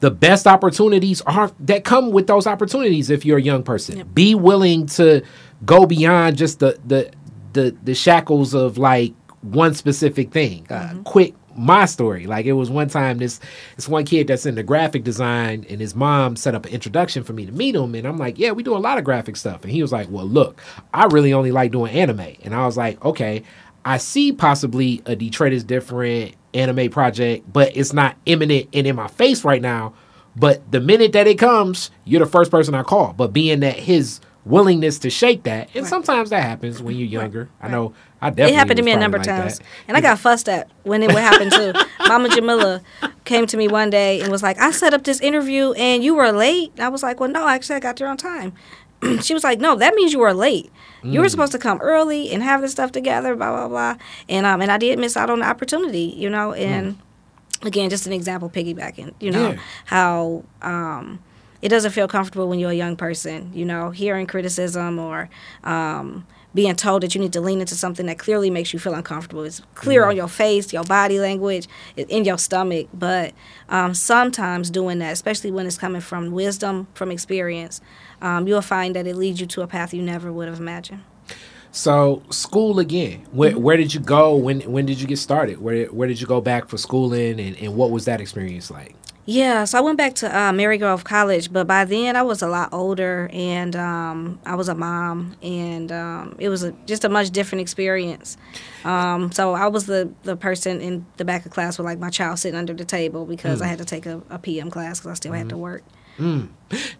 [0.00, 4.06] The best opportunities are that come with those opportunities if you're a young person.
[4.14, 5.22] Be willing to
[5.66, 7.12] go beyond just the the
[7.52, 10.66] the, the shackles of like one specific thing.
[10.70, 12.26] Uh, quick my story.
[12.26, 13.40] Like it was one time this
[13.76, 17.22] this one kid that's in the graphic design and his mom set up an introduction
[17.22, 19.36] for me to meet him and I'm like, "Yeah, we do a lot of graphic
[19.36, 20.62] stuff." And he was like, "Well, look,
[20.94, 23.42] I really only like doing anime." And I was like, "Okay,
[23.84, 28.96] I see possibly a Detroit is different anime project, but it's not imminent and in
[28.96, 29.94] my face right now.
[30.36, 33.12] But the minute that it comes, you're the first person I call.
[33.14, 35.90] But being that his willingness to shake that, and Right.
[35.90, 37.48] sometimes that happens when you're younger.
[37.60, 39.66] I know I definitely It happened to me a number of like times, that.
[39.88, 41.72] and I got fussed at when it would happen too.
[42.08, 42.80] Mama Jamila
[43.24, 46.14] came to me one day and was like, "I set up this interview and you
[46.14, 48.52] were late." I was like, "Well, no, actually, I got there on time."
[49.22, 50.70] she was like, "No, that means you were late.
[51.02, 53.96] You were supposed to come early and have this stuff together, blah blah blah."
[54.28, 56.52] And um, and I did miss out on the opportunity, you know.
[56.52, 56.98] And
[57.62, 59.60] again, just an example, piggybacking, you know, Yeah.
[59.86, 61.18] how um,
[61.62, 65.28] it doesn't feel comfortable when you're a young person, you know, hearing criticism or
[65.64, 68.94] um, being told that you need to lean into something that clearly makes you feel
[68.94, 69.44] uncomfortable.
[69.44, 72.88] It's clear on your face, your body language, in your stomach.
[72.94, 73.34] But
[73.68, 77.80] um, sometimes doing that, especially when it's coming from wisdom, from experience,
[78.20, 81.02] um, you'll find that it leads you to a path you never would have imagined.
[81.72, 83.26] So school again.
[83.32, 84.34] Where where did you go?
[84.34, 85.60] When when did you get started?
[85.60, 88.96] Where where did you go back for schooling, and, and what was that experience like?
[89.26, 92.48] Yeah, so I went back to uh, Marygrove College, but by then I was a
[92.48, 97.08] lot older and um, I was a mom, and um, it was a, just a
[97.08, 98.36] much different experience.
[98.82, 102.10] Um, so I was the, the person in the back of class with like my
[102.10, 105.12] child sitting under the table because I had to take a, a PM class because
[105.12, 105.84] I still had to work.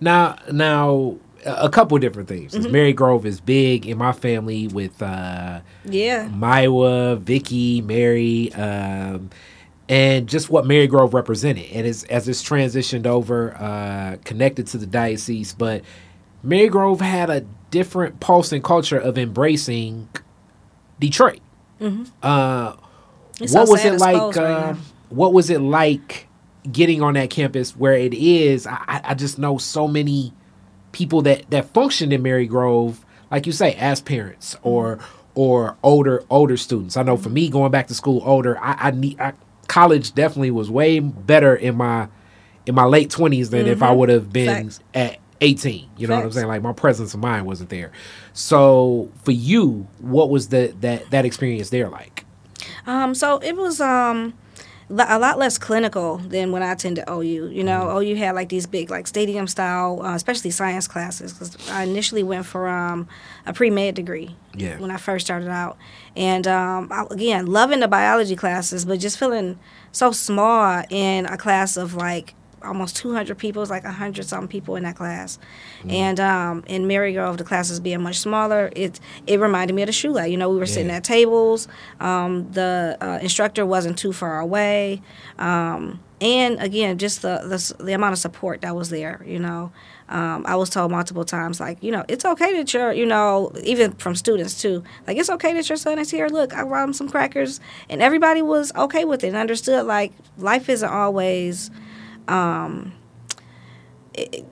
[0.00, 2.54] Now now a couple different things.
[2.54, 9.30] 'Cause Marygrove is big in my family with uh, Yeah, Maiwa, Vicky, Mary, um,
[9.88, 11.66] and just what Marygrove represented.
[11.72, 15.82] And as, as it's transitioned over, uh, connected to the diocese, but
[16.46, 20.08] Marygrove had a different pulse and culture of embracing
[20.98, 21.40] Detroit.
[22.22, 22.74] Uh,
[23.40, 24.16] what was it like?
[24.36, 24.74] right uh,
[25.08, 26.26] what was it like
[26.70, 28.66] getting on that campus where it is?
[28.66, 30.32] I, I- just know so many
[30.92, 32.96] people that that functioned in Marygrove,
[33.30, 34.98] like you say, as parents or
[35.34, 36.96] or older older students.
[36.96, 39.34] I know for me, going back to school older, I, I need I,
[39.68, 42.08] college definitely was way better in my
[42.66, 44.80] in my late twenties than if I would have been Facts.
[44.94, 45.88] at eighteen.
[45.96, 46.48] You know what I'm saying?
[46.48, 47.92] Like my presence of mind wasn't there.
[48.32, 52.24] So for you, what was the that that experience there like?
[52.86, 54.34] Um, so it was um,
[54.90, 57.22] a lot less clinical than when I attended OU.
[57.52, 61.32] You know, OU had like these big like stadium style, uh, especially science classes.
[61.32, 63.08] Because I initially went for um,
[63.46, 64.78] a pre med degree Yeah.
[64.78, 65.78] when I first started out,
[66.16, 69.58] and um, I, again loving the biology classes, but just feeling
[69.92, 73.60] so small in a class of like almost 200 people.
[73.60, 75.38] It was like 100 something people in that class.
[75.88, 79.92] And um, in Marygrove, the classes being much smaller, it it reminded me of the
[79.92, 80.30] Shule.
[80.30, 81.68] You know, we were sitting at tables.
[82.00, 85.02] Um, the uh, instructor wasn't too far away.
[85.38, 87.38] Um, and again, just the,
[87.78, 89.22] the the amount of support that was there.
[89.26, 89.72] You know,
[90.10, 93.52] um, I was told multiple times, like, you know, it's okay that you're, you know,
[93.62, 96.26] even from students too, like, it's okay that your son is here.
[96.26, 99.86] Look, I brought him some crackers, and everybody was okay with it and understood.
[99.86, 101.70] Like, life isn't always.
[102.28, 102.92] Um,
[104.14, 104.44] it,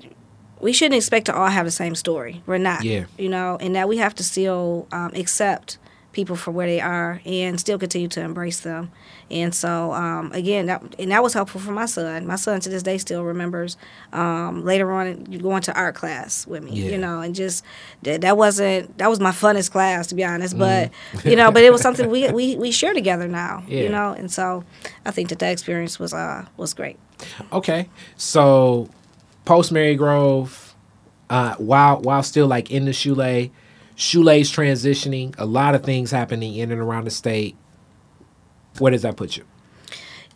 [0.61, 2.42] we shouldn't expect to all have the same story.
[2.46, 2.83] We're not.
[2.85, 3.04] Yeah.
[3.16, 5.78] You know, and that we have to still um, accept
[6.11, 8.90] people for where they are and still continue to embrace them.
[9.31, 12.26] And so, um, again, that and that was helpful for my son.
[12.26, 13.76] My son to this day still remembers
[14.12, 16.72] um, later on going to art class with me.
[16.72, 16.90] Yeah.
[16.92, 17.62] You know, and just
[18.02, 20.59] that, that wasn't that was my funnest class to be honest.
[20.59, 21.28] But Mm-hmm.
[21.28, 23.62] you know, but it was something we we, we share together now.
[23.68, 23.83] Yeah.
[23.83, 24.64] You know, and so
[25.04, 26.98] I think that that experience was uh was great.
[27.52, 28.88] Okay, so
[29.44, 30.72] post Marygrove,
[31.31, 33.50] uh, while while still like in the Shule,
[33.96, 37.57] Shule's transitioning, a lot of things happening in and around the state.
[38.78, 39.44] Where does that put you?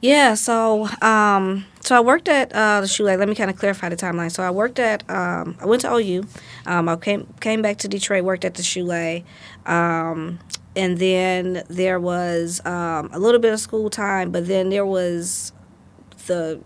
[0.00, 3.16] Yeah, so um, so I worked at uh, the Shule.
[3.16, 4.32] Let me kind of clarify the timeline.
[4.32, 6.24] So I worked at um, I went to OU.
[6.66, 8.24] Um, I came came back to Detroit.
[8.24, 9.22] Worked at the Shule,
[9.64, 10.40] um,
[10.74, 15.52] and then there was um, a little bit of school time, but then there was
[16.26, 16.60] the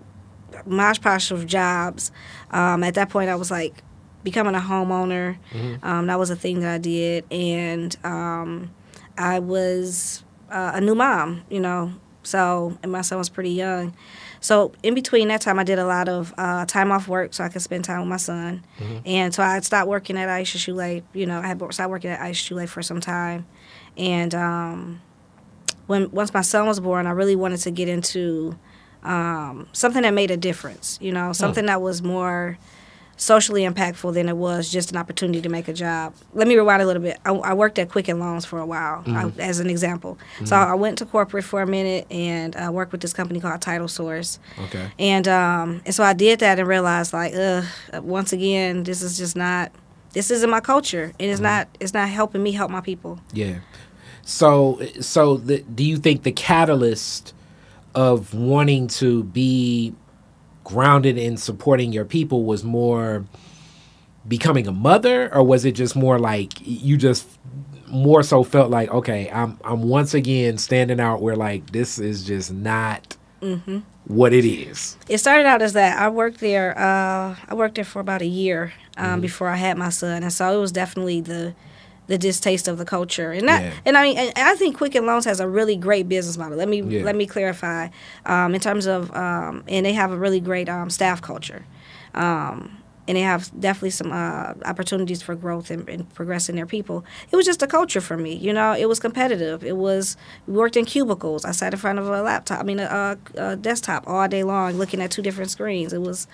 [0.65, 2.13] mosh of jobs.
[2.51, 3.83] Um, at that point, I was like
[4.23, 5.37] becoming a homeowner.
[5.83, 8.71] Um, that was a thing that I did, and um,
[9.19, 11.43] I was uh, a new mom.
[11.51, 11.93] You know,
[12.23, 13.95] so and my son was pretty young.
[14.41, 17.43] So in between that time, I did a lot of uh, time off work so
[17.43, 18.65] I could spend time with my son.
[19.05, 21.03] And so I stopped working at Aisha Shule.
[21.15, 23.47] You know, I had stopped working at Aisha Shule for some time,
[23.97, 25.01] and um,
[25.87, 28.59] when once my son was born, I really wanted to get into
[29.07, 30.99] um, something that made a difference.
[31.01, 32.59] You know, something that was more
[33.17, 36.15] socially impactful than it was just an opportunity to make a job.
[36.35, 37.19] Let me rewind a little bit.
[37.25, 40.19] I, I worked at Quicken Loans for a while, I, as an example.
[40.45, 43.61] So I went to corporate for a minute and uh, worked with this company called
[43.63, 44.39] Title Source.
[44.65, 44.91] Okay.
[44.99, 47.65] And um, and so I did that and realized like, ugh,
[48.03, 49.73] once again, this is just not.
[50.13, 51.69] This isn't my culture, and it's not.
[51.81, 53.21] It's not helping me help my people.
[53.33, 53.61] Yeah.
[54.23, 57.33] So so the, do you think the catalyst
[57.97, 59.93] of wanting to be
[60.63, 63.25] grounded in supporting your people was more
[64.29, 67.27] becoming a mother or was it just more like you just
[67.89, 72.25] more so felt like okay I'm I'm once again standing out where like this is
[72.25, 73.17] just not
[74.07, 74.97] what it is.
[75.09, 76.01] It started out as that.
[76.01, 76.77] I worked there.
[76.77, 79.21] Uh, I worked there for about a year um, Mm-hmm.
[79.21, 81.55] before I had my son, and so it was definitely the
[82.09, 83.33] the distaste of the culture.
[83.33, 83.73] And that, Yeah.
[83.85, 86.57] and I mean, and I think Quicken Loans has a really great business model.
[86.57, 87.03] Let me Yeah.
[87.05, 87.89] let me clarify
[88.25, 91.65] um, in terms of, um, and they have a really great um, staff culture.
[92.15, 97.05] Um, and they have definitely some uh, opportunities for growth and, and progressing their people.
[97.31, 98.73] It was just a culture for me, you know.
[98.73, 99.63] It was competitive.
[99.65, 100.17] It was
[100.49, 101.45] we worked in cubicles.
[101.45, 104.43] I sat in front of a laptop, I mean a, a, a desktop all day
[104.43, 105.93] long, looking at two different screens.
[105.93, 106.27] It was,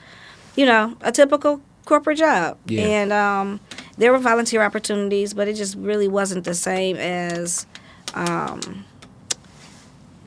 [0.56, 2.56] you know, a typical corporate job.
[2.64, 2.84] Yeah.
[2.86, 3.60] And um,
[3.98, 7.66] there were volunteer opportunities, but it just really wasn't the same as.
[8.14, 8.84] Um,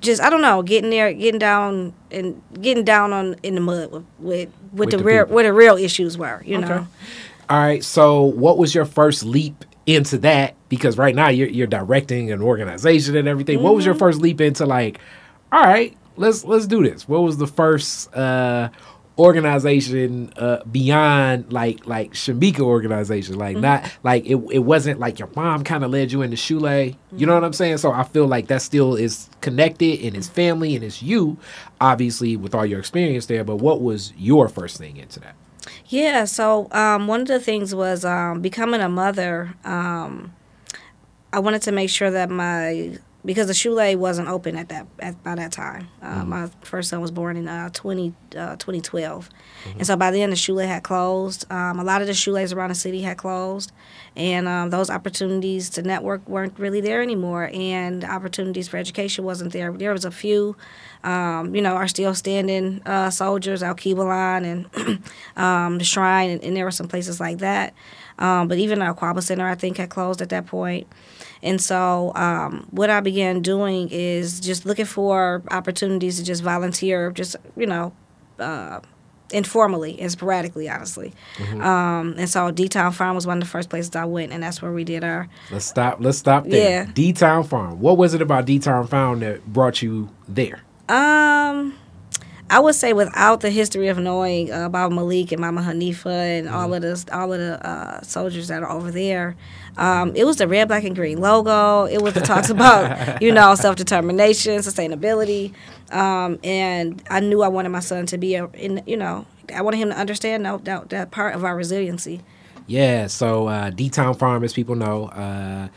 [0.02, 3.92] just I don't know, getting there, getting down, and getting down on in the mud
[3.92, 6.68] with with, with, With the, the real where the real issues were, you Okay.
[6.68, 6.88] know.
[7.50, 7.84] All right.
[7.84, 10.56] So, what was your first leap into that?
[10.70, 13.62] Because right now you're you're directing an organization and everything.
[13.62, 15.00] What was your first leap into like?
[15.52, 17.08] All right, let's let's do this.
[17.08, 18.70] What was the first uh,
[19.18, 23.38] organization uh, beyond like like Shimekia organization?
[23.38, 24.36] Like not like it.
[24.52, 26.96] It wasn't like your mom kind of led you into Shule.
[27.16, 27.78] You know what I'm saying?
[27.78, 31.38] So I feel like that still is connected and it's family and it's you,
[31.80, 33.44] obviously with all your experience there.
[33.44, 35.36] But what was your first thing into that?
[35.88, 39.54] Yeah, so um, one of the things was um, becoming a mother.
[39.64, 40.34] Um,
[41.32, 45.22] I wanted to make sure that my because the Shule wasn't open at that at,
[45.24, 45.88] by that time.
[46.02, 49.30] Uh, My first son was born in uh, 20, uh, 2012.
[49.78, 51.46] and so by then the Shule had closed.
[51.52, 53.72] Um, a lot of the Shules around the city had closed,
[54.16, 57.50] and um, those opportunities to network weren't really there anymore.
[57.54, 59.72] And opportunities for education wasn't there.
[59.72, 60.56] There was a few,
[61.04, 65.02] um, you know, are still standing uh, soldiers, Al Line and
[65.36, 67.74] um, the Shrine, and, and there were some places like that.
[68.18, 70.88] Um, but even our Quaba Center, I think, had closed at that point.
[71.46, 77.12] And so, um, what I began doing is just looking for opportunities to just volunteer,
[77.12, 77.94] just you know,
[78.40, 78.80] uh,
[79.32, 81.14] informally and sporadically, honestly.
[81.62, 84.42] Um, and so, D Town Farm was one of the first places I went, and
[84.42, 85.30] that's where we did our.
[85.52, 85.98] Let's stop.
[86.00, 86.86] Let's stop there.
[86.86, 86.92] Yeah.
[86.92, 87.80] D Town Farm.
[87.80, 90.62] What was it about D Town Farm that brought you there?
[90.90, 91.78] Um,
[92.50, 96.48] I would say without the history of knowing uh, about Malik and Mama Hanifa and
[96.48, 99.36] all of the all of the uh, soldiers that are over there,
[99.78, 101.86] um, it was the red, black, and green logo.
[101.86, 105.54] It was the talks about you know self determination, sustainability,
[105.92, 109.62] um, and I knew I wanted my son to be a in you know I
[109.62, 112.22] wanted him to understand that that, that part of our resiliency.
[112.68, 113.08] Yeah.
[113.08, 115.70] So uh, D Town Farm, as people know, uh,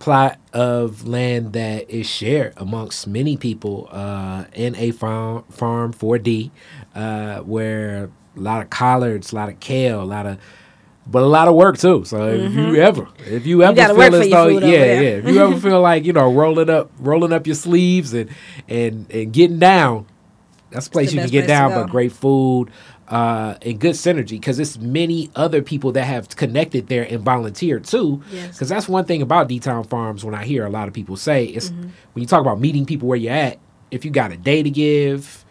[0.00, 6.52] plot of land that is shared amongst many people uh, in a farm farm 4D,
[6.96, 10.38] uh, where a lot of collards, a lot of kale, a lot of
[11.06, 12.04] but a lot of work too.
[12.04, 13.88] So if you ever, if you ever Mm-hmm.
[13.88, 17.32] feel as though, yeah, yeah, if you ever feel like you know rolling up, rolling
[17.32, 18.30] up your sleeves and
[18.68, 20.06] and and getting down,
[20.70, 21.72] that's a place you can get down.
[21.74, 22.70] But great food
[23.10, 27.84] uh, and good synergy because it's many other people that have connected there and volunteered
[27.84, 28.22] too.
[28.32, 28.52] Yes.
[28.54, 30.24] Because that's one thing about D Town Farms.
[30.24, 31.88] When I hear a lot of people say, it's Mm-hmm.
[32.12, 33.58] when you talk about meeting people where you're at.
[33.90, 35.44] If you got a day to give,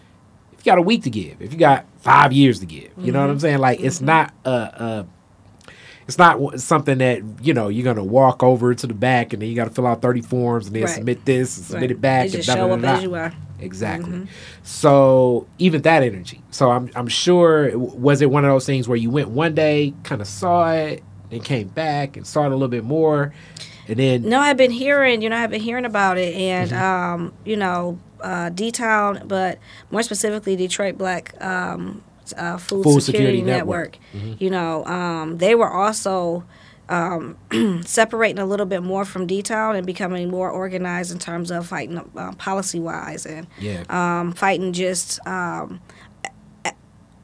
[0.53, 3.11] if you got a week to give, if you got five years to give, you
[3.11, 3.31] know what Mm-hmm.
[3.33, 3.57] I'm saying?
[3.59, 4.49] Like it's not a.
[4.49, 5.07] a
[6.09, 9.47] it's not something that you know you're gonna walk over to the back and then
[9.49, 10.95] you got to fill out 30 forms and then Right.
[10.95, 11.91] submit this and submit Right.
[11.91, 12.23] it back.
[12.29, 12.97] Just and show up da-da-da-da.
[12.97, 13.31] as you are.
[13.61, 14.27] Exactly.
[14.63, 16.41] So even that energy.
[16.51, 19.93] So I'm I'm sure was it one of those things where you went one day,
[20.03, 23.33] kind of saw it, and came back and saw it a little bit more,
[23.87, 26.83] and then No, I've been hearing, you know, I've been hearing about it, and Mm-hmm.
[27.23, 29.59] um, you know, uh, D Town, but
[29.91, 32.01] more specifically, Detroit Black um,
[32.37, 33.97] uh, Food, Food Security, Security Network.
[34.13, 34.41] Network.
[34.41, 36.43] You know, um, they were also
[36.89, 37.37] um,
[37.85, 41.67] separating a little bit more from D Town and becoming more organized in terms of
[41.67, 45.79] fighting uh, policy wise and yeah, um, fighting just um,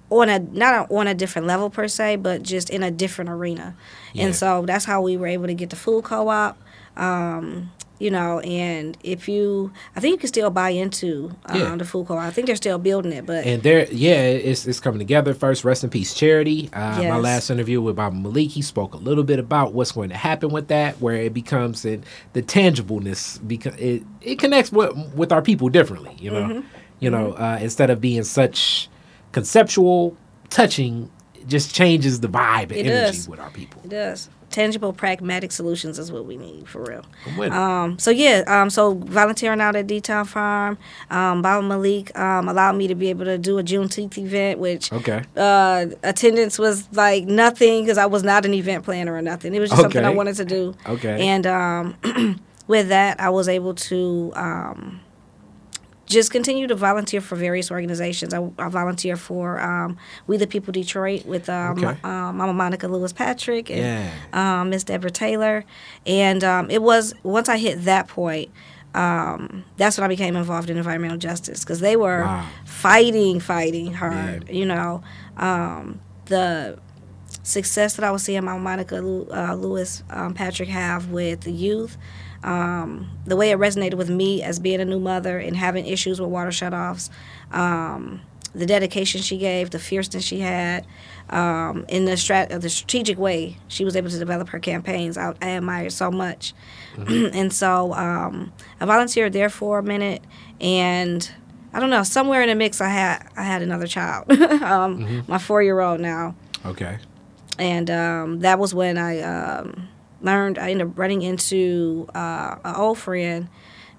[0.09, 3.75] on a not on a different level per se, but just in a different arena.
[4.13, 4.25] Yeah.
[4.25, 6.57] And so that's how we were able to get the food co-op.
[6.95, 7.71] Um,
[8.05, 11.75] you know, and if you, I think you can still buy into um, Yeah.
[11.75, 12.19] the food co-op.
[12.21, 15.33] I think they're still building it, but and there, yeah, it's it's coming together.
[15.33, 16.69] First, rest in peace, charity.
[16.71, 20.09] Uh, My last interview with Baba Malik, he spoke a little bit about what's going
[20.09, 24.93] to happen with that, where it becomes in the tangibleness because it it connects with
[25.15, 26.15] with our people differently.
[26.19, 26.67] You know, Mm-hmm.
[26.99, 28.87] you know, uh, instead of being such
[29.39, 30.15] conceptual,
[30.49, 31.09] touching,
[31.47, 33.29] just changes the vibe and It energy does.
[33.29, 33.81] with our people.
[33.83, 34.29] it does.
[34.55, 37.03] Tangible, pragmatic solutions is what we need for real.
[37.27, 37.53] I'm with it.
[37.53, 40.77] Um, so yeah, um, so volunteering out at D Town Farm,
[41.09, 44.93] um, Baba Malik um, allowed me to be able to do a Juneteenth event, which
[44.93, 45.23] Okay.
[45.35, 49.53] uh, attendance was like nothing because I was not an event planner or nothing.
[49.53, 50.73] It was just something I wanted to do.
[50.87, 51.27] Okay.
[51.27, 51.97] And um,
[52.67, 55.01] with that, I was able to um,
[56.05, 58.33] just continue to volunteer for various organizations.
[58.33, 59.97] I, I volunteer for um,
[60.27, 61.97] We the People Detroit with um, Okay.
[62.03, 64.11] uh, Mama Monica Lewis Patrick and Yeah.
[64.61, 65.65] um, Miss Deborah Taylor.
[66.05, 68.51] And um, it was once I hit that point,
[68.93, 72.45] um, that's when I became involved in environmental justice because they were Wow.
[72.65, 74.47] fighting, fighting hard.
[74.49, 75.01] You know,
[75.37, 76.79] um, the
[77.43, 81.97] success that I was seeing Mama Monica uh, Lewis um, Patrick have with the youth.
[82.45, 86.21] Um, the way it resonated with me as being a new mother and having issues
[86.21, 87.09] with water shutoffs,
[87.51, 88.21] um,
[88.53, 90.85] the dedication she gave, the fierceness she had,
[91.31, 95.17] um, in the strat- uh, the strategic way she was able to develop her campaigns,
[95.17, 96.53] I, I admire so much.
[96.97, 100.23] and so um, I volunteered there for a minute,
[100.61, 101.29] and
[101.73, 104.31] I don't know, somewhere in the mix, I had I had another child,
[104.61, 106.99] um, my four year old now Okay.
[107.57, 109.89] and um, that was when I um,
[110.25, 110.57] learned.
[110.59, 113.47] I ended up running into uh, an old friend.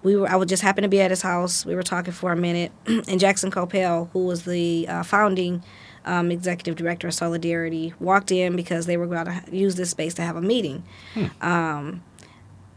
[0.02, 0.28] We were.
[0.28, 1.64] I would just happen to be at his house.
[1.64, 5.64] We were talking for a minute, and Jackson Koeppel, who was the uh, founding
[6.04, 10.14] um, executive director of Soulardarity, walked in because they were going to use this space
[10.14, 10.84] to have a meeting.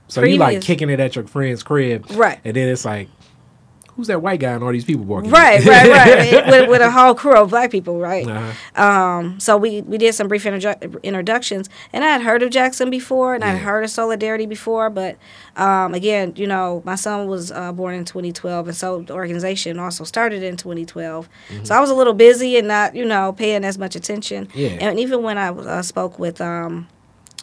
[0.08, 2.40] So you like kicking it at your friend's crib, Right.
[2.44, 3.10] And then it's like,
[4.00, 5.30] who's that white guy and all these people walking?
[5.30, 6.48] Right, right, right.
[6.50, 8.26] with, with a whole crew of black people, right?
[8.26, 8.82] Uh-huh.
[8.82, 12.90] Um, so we, we did some brief introdu- introductions, and I had heard of Jackson
[12.90, 13.54] before, and I Yeah.
[13.56, 15.18] had heard of Soulardarity before, but
[15.58, 19.78] um, again, you know, my son was uh, born in 2012, and so the organization
[19.80, 21.28] also started in 2012.
[21.50, 21.66] Mm-hmm.
[21.66, 24.48] So I was a little busy and not, you know, paying as much attention.
[24.56, 24.70] Yeah.
[24.80, 26.88] And even when I uh, spoke with um,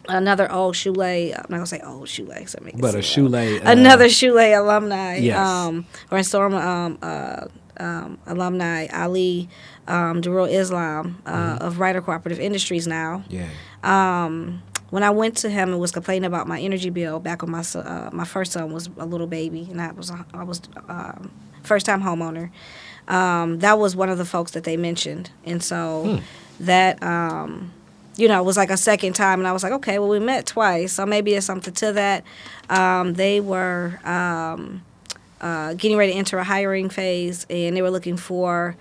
[0.08, 2.98] another old Shule, I'm not gonna say old Shule, 'cause makes it But a.
[2.98, 5.38] Shule, uh, another Shule alumni, Yes.
[5.38, 7.46] um, or Storm um, uh,
[7.78, 9.48] um, alumni, Ali
[9.88, 11.64] um, Darul Islam uh, Mm-hmm.
[11.66, 13.22] of Ryter Cooperative Industries now.
[13.28, 13.48] Yeah.
[13.84, 17.50] Um, when I went to him and was complaining about my energy bill back when
[17.50, 20.44] my son, uh, my first son was a little baby, and I was a, I
[20.44, 21.30] was um,
[21.62, 22.50] first time homeowner.
[23.08, 26.20] Um, that was one of the folks that they mentioned, and so
[26.60, 27.72] that um,
[28.16, 30.18] you know it was like a second time, and I was like, okay, well we
[30.18, 32.24] met twice, so maybe there's something to that.
[32.68, 34.00] Um, they were.
[34.04, 34.82] Um,
[35.40, 38.76] uh, getting ready to enter a hiring phase, and they were looking for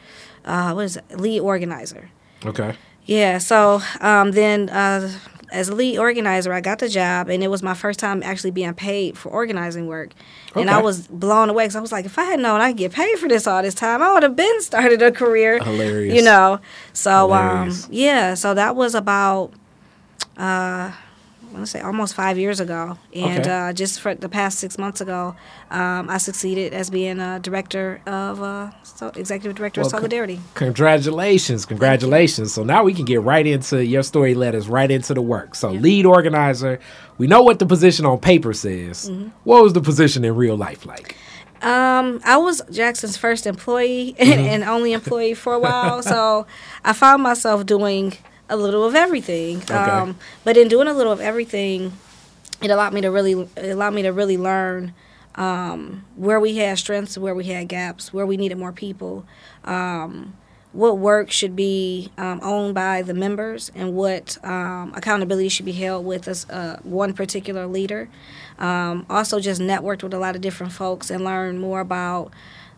[0.46, 2.10] uh, what is it, lead organizer.
[2.46, 2.76] Okay.
[3.06, 5.12] Yeah, so um, then uh,
[5.52, 8.52] as a lead organizer, I got the job, and it was my first time actually
[8.52, 10.12] being paid for organizing work.
[10.56, 12.78] And I was blown away because I was like, if I had known I could
[12.78, 15.64] get paid for this all this time, I would have been started a career.
[15.64, 16.16] Hilarious.
[16.16, 16.60] You know,
[16.94, 19.54] so um, yeah, so that was about.
[20.38, 20.92] Uh,
[21.50, 23.50] I want to say almost five years ago, and Okay.
[23.50, 25.36] uh, just for the past six months ago,
[25.72, 30.40] um, I succeeded as being a director of uh, so executive director Well, of Soulardarity.
[30.56, 32.54] Congratulations, congratulations.
[32.54, 35.56] So now we can get right into your story letters, right into the work.
[35.56, 36.80] So lead organizer,
[37.18, 39.10] we know what the position on paper says.
[39.10, 39.30] Mm-hmm.
[39.44, 41.16] What was the position in real life like?
[41.62, 46.46] Um, I was Jackson's first employee and, and only employee for a while, so
[46.84, 48.14] I found myself doing
[48.50, 49.64] a little of everything.
[49.72, 51.94] Um, but in doing a little of everything,
[52.62, 54.94] it allowed me to really it allowed me to really learn
[55.36, 59.26] um, where we had strengths, where we had gaps, where we needed more people,
[59.66, 60.34] um,
[60.72, 65.72] what work should be um, owned by the members, and what um, accountability should be
[65.72, 68.10] held with us, uh, one particular leader.
[68.60, 72.32] Um, also, just networked with a lot of different folks and learned more about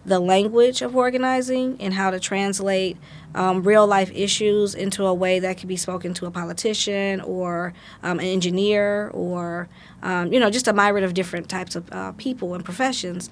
[0.07, 2.97] the language of organizing and how to translate
[3.35, 7.73] um, real life issues into a way that can be spoken to a politician or
[8.03, 9.67] um, an engineer or
[10.01, 13.29] um, you know just a myriad of different types of uh, people and professions.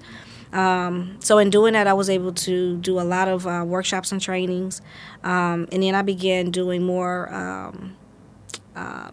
[0.52, 4.12] Um, so in doing that, I was able to do a lot of uh, workshops
[4.12, 4.82] and trainings,
[5.24, 7.96] um, and then I began doing more um,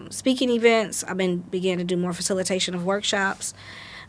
[0.10, 1.04] speaking events.
[1.06, 3.54] I've been began to do more facilitation of workshops,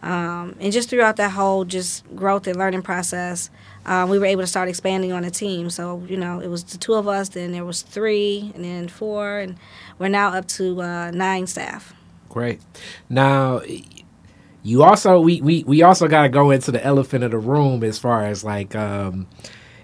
[0.05, 3.49] um, and just throughout that whole just growth and learning process,
[3.87, 5.71] um, we were able to start expanding on the team.
[5.71, 8.89] So you know, it was the two of us, then there was three, and then
[8.89, 9.57] four, and
[9.99, 11.95] we're now up to uh, nine staff.
[12.29, 12.61] Great.
[13.09, 13.63] Now,
[14.63, 17.83] you also we we, we also got to go into the elephant of the room
[17.83, 19.27] as far as like um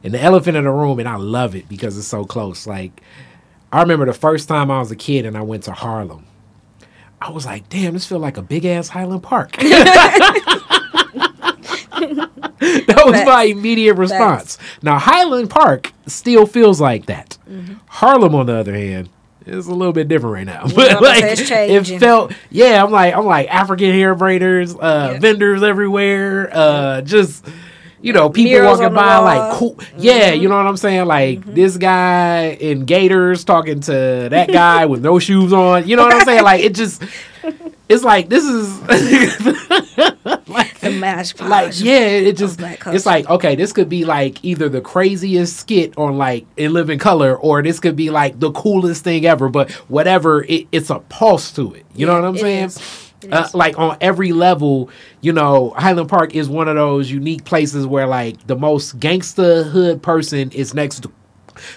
[0.02, 2.66] in the elephant in the room, and I love it because it's so close.
[2.66, 3.00] Like
[3.72, 6.26] I remember the first time I was a kid and I went to Harlem.
[7.20, 9.52] I was like, damn, this feel like a big ass Highland Park.
[12.00, 14.58] that was my immediate response.
[14.82, 17.36] Now Highland Park still feels like that.
[17.48, 17.74] Mm-hmm.
[17.86, 19.10] Harlem, on the other hand,
[19.46, 20.66] is a little bit different right now.
[20.74, 22.82] But like, it felt, yeah.
[22.82, 25.18] I'm like, I'm like African hair braiders, uh, Yeah.
[25.18, 27.44] vendors everywhere, uh, just.
[28.02, 29.78] You know, people Murals walking by like, cool.
[29.98, 31.06] Yeah, you know what I'm saying?
[31.06, 35.86] Like this guy in gators talking to that guy with no shoes on.
[35.86, 36.42] You know what I'm saying?
[36.42, 37.02] Like it just,
[37.88, 38.80] it's like this is
[40.48, 44.70] like The mash like yeah, it just it's like okay, this could be like either
[44.70, 49.04] the craziest skit on like in Living Color, or this could be like the coolest
[49.04, 49.50] thing ever.
[49.50, 51.84] But whatever, it, it's a pulse to it.
[51.94, 52.66] You know what I'm saying?
[52.66, 53.09] is.
[53.30, 54.88] Uh, like on every level,
[55.20, 59.70] you know, Highland Park is one of those unique places where like the most gangsta
[59.70, 61.06] hood person is next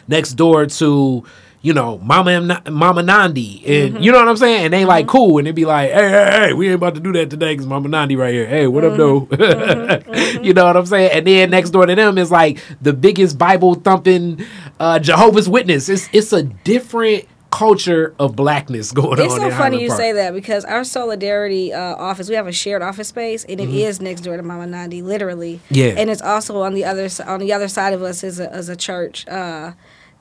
[0.08, 1.24] next door to
[1.62, 4.04] you know Mama M- Mama Nandi, and Mm-hmm.
[4.04, 4.66] you know what I'm saying.
[4.66, 7.02] And they like cool, and they be like, hey, hey, hey, we ain't about to
[7.02, 8.46] do that today because Mama Nandi right here.
[8.48, 9.22] Hey, what up, though?
[9.28, 10.44] Mm-hmm.
[10.44, 11.12] you know what I'm saying?
[11.14, 14.46] And then next door to them is like the biggest Bible thumping
[14.80, 15.90] uh, Jehovah's Witness.
[15.90, 19.42] It's it's a different culture of blackness going It's on.
[19.44, 20.00] It's so funny you Park.
[20.00, 23.70] say that because our Soulardarity uh, office, we have a shared office space, and it
[23.70, 25.56] is next door to Mama Nandi, literally.
[25.66, 25.76] Mm-hmm.
[25.76, 25.96] Yeah.
[26.00, 28.70] and it's also on the other on the other side of us is a, is
[28.70, 29.74] a church uh,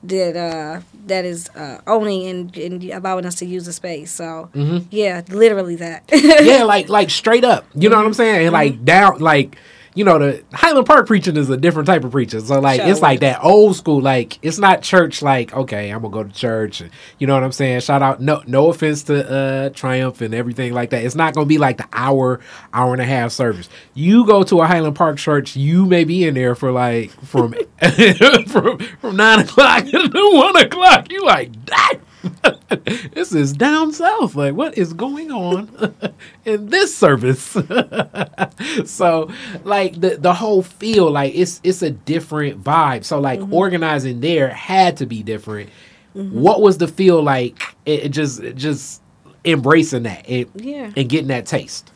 [0.03, 4.11] that uh, that is uh, owning and, and allowing us to use the space.
[4.11, 4.87] So Mm-hmm.
[4.91, 6.03] yeah, literally that.
[6.13, 7.65] yeah, like like straight up.
[7.73, 8.07] You know what Mm-hmm.
[8.07, 8.45] I'm saying?
[8.47, 9.57] And like down like
[9.95, 12.41] you know the Highland Park preaching is a different type of preaching.
[12.41, 16.11] So like it's like that old school like it's not church like okay, I'm going
[16.11, 16.81] to go to church.
[16.81, 16.89] and-
[17.19, 17.81] You know what I'm saying?
[17.81, 21.03] Shout out no no offense to uh Triumph and everything like that.
[21.03, 22.39] It's not going to be like the hour
[22.73, 23.69] hour and a half service.
[23.93, 27.53] You go to a Highland Park church, you may be in there for like from
[28.47, 31.11] from from 9 o'clock to 1 o'clock.
[31.11, 31.99] You like that
[33.13, 34.35] this is down south.
[34.35, 35.93] Like, what is going on
[36.45, 37.41] in this service?
[38.85, 39.29] so,
[39.63, 43.03] like the the whole feel, like it's it's a different vibe.
[43.03, 45.69] So, like organizing there had to be different.
[46.13, 47.61] What was the feel like?
[47.85, 49.01] It, it just it just
[49.45, 50.91] embracing that it, Yeah.
[50.95, 51.91] and getting that taste.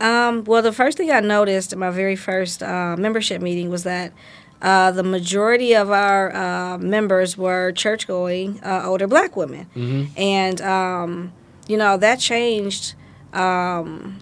[0.00, 3.82] Um, well, the first thing I noticed in my very first uh, membership meeting was
[3.84, 4.12] that
[4.62, 9.66] uh, the majority of our uh, members were church going uh, older black women.
[10.16, 11.32] And, um,
[11.68, 12.94] you know, that changed
[13.32, 14.18] um,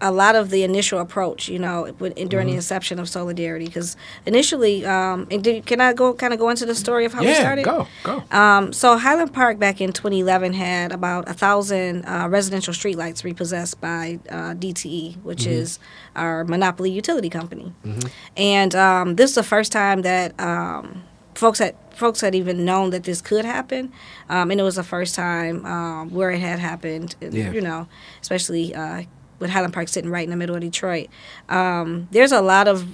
[0.00, 3.66] a lot of the initial approach, you know, when, during the inception of Soulardarity.
[3.66, 3.96] Because
[4.26, 7.20] initially, um, and do, can I go kind of go into the story of how
[7.20, 7.64] we yeah, started?
[7.64, 8.22] go go.
[8.30, 13.80] Um, so Highland Park back in 2011 had about a thousand uh, residential streetlights repossessed
[13.80, 15.78] by uh, DTE, which is
[16.14, 17.72] our monopoly utility company.
[18.36, 22.90] And um, this is the first time that um, folks had folks had even known
[22.90, 23.92] that this could happen,
[24.28, 27.16] um, and it was the first time um, where it had happened.
[27.20, 27.52] Yeah.
[27.52, 27.88] You know,
[28.20, 29.02] especially uh,
[29.38, 31.08] with Highland Park sitting right in the middle of Detroit.
[31.48, 32.86] Um, there's a lot of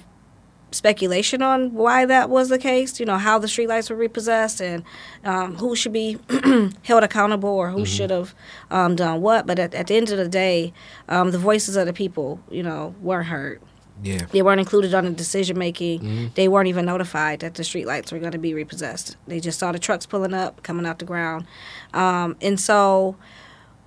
[0.74, 2.98] speculation on why that was the case.
[2.98, 4.82] You know how the streetlights were repossessed and
[5.24, 6.18] um, who should be
[6.82, 8.34] held accountable or who should have
[8.70, 9.46] um, done what.
[9.46, 10.72] But at, at the end of the day,
[11.08, 13.60] um, the voices of the people, you know, weren't heard.
[14.02, 16.32] Yeah, They weren't included on the decision making.
[16.34, 19.16] They weren't even notified that the streetlights were going to be repossessed.
[19.28, 21.46] They just saw the trucks pulling up, coming out the ground,
[21.94, 23.14] um, and so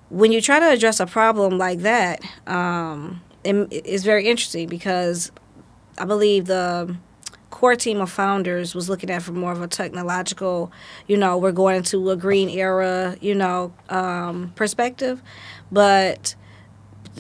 [0.10, 5.32] when you try to address a problem like that, um, it, it's very interesting because
[5.98, 6.96] I believe the
[7.50, 10.72] core team of founders was looking at it from more of a technological,
[11.08, 15.22] you know, we're going into a green era, you know, um, perspective,
[15.72, 16.36] but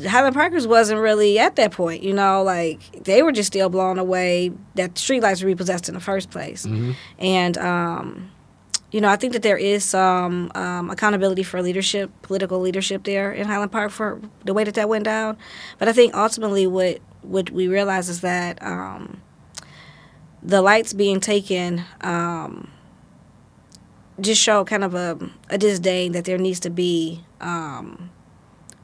[0.08, 3.98] Highland Parkers wasn't really at that point, you know, like they were just still blown
[3.98, 6.66] away that streetlights were repossessed in the first place,
[7.18, 8.30] and um,
[8.92, 13.32] you know, I think that there is some um, accountability for leadership, political leadership there
[13.32, 15.38] in Highland Park for the way that that went down.
[15.78, 19.22] But I think ultimately what what we realize is that um,
[20.42, 22.72] the lights being taken um,
[24.22, 25.20] just show kind of a,
[25.50, 28.10] a disdain that there needs to be um,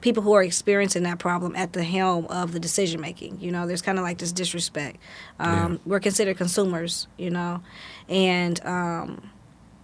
[0.02, 3.40] people who are experiencing that problem at the helm of the decision making.
[3.40, 4.98] You know, there's kind of like this disrespect.
[5.40, 5.78] Um, Yeah.
[5.86, 7.62] We're considered consumers, you know,
[8.10, 9.30] and um,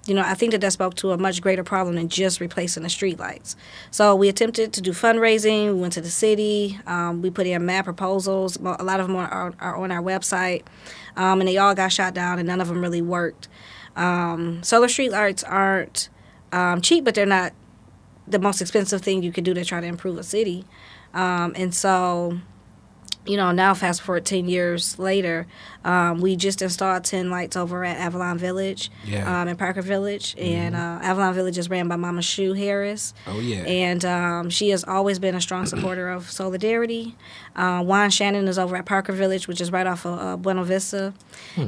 [0.09, 2.83] you know, I think that that spoke to a much greater problem than just replacing
[2.83, 3.55] the streetlights.
[3.91, 5.67] So we attempted to do fundraising.
[5.67, 6.79] We went to the city.
[6.87, 8.57] Um, we put in mad proposals.
[8.57, 10.63] A lot of them are, are on our website,
[11.15, 13.47] um, and they all got shot down, and none of them really worked.
[13.95, 16.09] Um, solar streetlights aren't
[16.51, 17.53] um, cheap, but they're not
[18.27, 20.65] the most expensive thing you could do to try to improve a city.
[21.13, 22.39] Um, and so,
[23.25, 25.47] you know, now fast forward 10 years later,
[25.85, 29.41] um, we just installed 10 lights over at Avalon Village Yeah.
[29.41, 30.35] um, in Parker Village.
[30.37, 33.13] And uh, Avalon Village is ran by Mama Shu Harris.
[33.25, 33.63] Oh yeah.
[33.63, 37.15] And um, she has always been a strong supporter of Soulardarity.
[37.55, 40.63] Uh, Juan Shannon is over at Parker Village, which is right off of uh, Buena
[40.63, 41.13] Vista.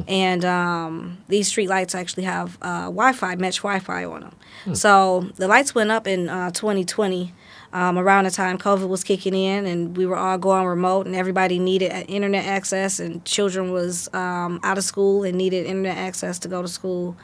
[0.07, 4.21] And um, these street lights actually have uh, Wi Fi, Mesh Wi Fi on
[4.65, 4.75] them.
[4.75, 7.33] So the lights went up in uh, 2020.
[7.73, 11.15] Um, around the time COVID was kicking in, and we were all going remote, and
[11.15, 15.97] everybody needed uh, internet access, and children was um, out of school and needed internet
[15.97, 17.15] access to go to school.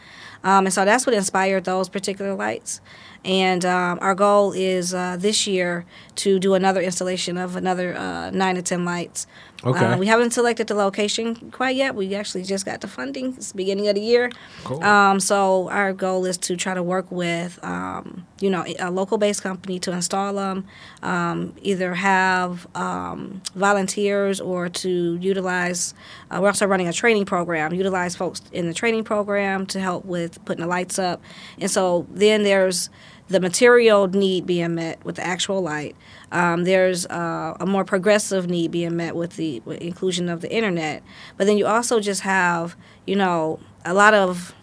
[0.43, 2.81] Um, and so that's what inspired those particular lights.
[3.25, 8.29] And um, our goal is uh, this year to do another installation of another uh,
[8.31, 9.27] nine to 10 lights.
[9.63, 9.85] Okay.
[9.85, 11.95] Uh, we haven't selected the location quite yet.
[11.95, 13.33] We actually just got the funding.
[13.37, 14.31] It's the beginning of the year.
[14.63, 14.83] Cool.
[14.83, 19.41] Um, so our goal is to try to work with, um, you know, a local-based
[19.41, 20.65] company to install them.
[21.01, 25.95] Um, either have um, volunteers or to utilize.
[26.29, 27.73] Uh, we're also running a training program.
[27.73, 31.21] Utilize folks in the training program to help with putting the lights up.
[31.59, 32.91] And so then there's
[33.27, 35.95] the material need being met with the actual light.
[36.31, 40.51] Um, there's uh, a more progressive need being met with the with inclusion of the
[40.51, 41.03] internet.
[41.37, 42.75] But then you also just have,
[43.05, 44.53] you know, a lot of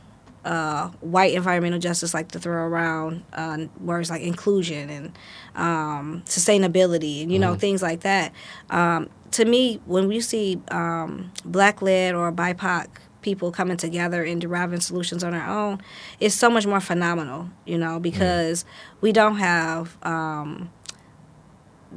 [0.44, 5.12] uh, white environmental justice like to throw around uh, words like inclusion and
[5.54, 8.32] um, sustainability and you know things like that.
[8.70, 12.86] Um, to me, when we see um, black led or BIPOC
[13.24, 15.80] people coming together and deriving solutions on our own,
[16.20, 18.64] is so much more phenomenal, you know, because
[19.00, 19.96] we don't have.
[20.04, 20.70] Um,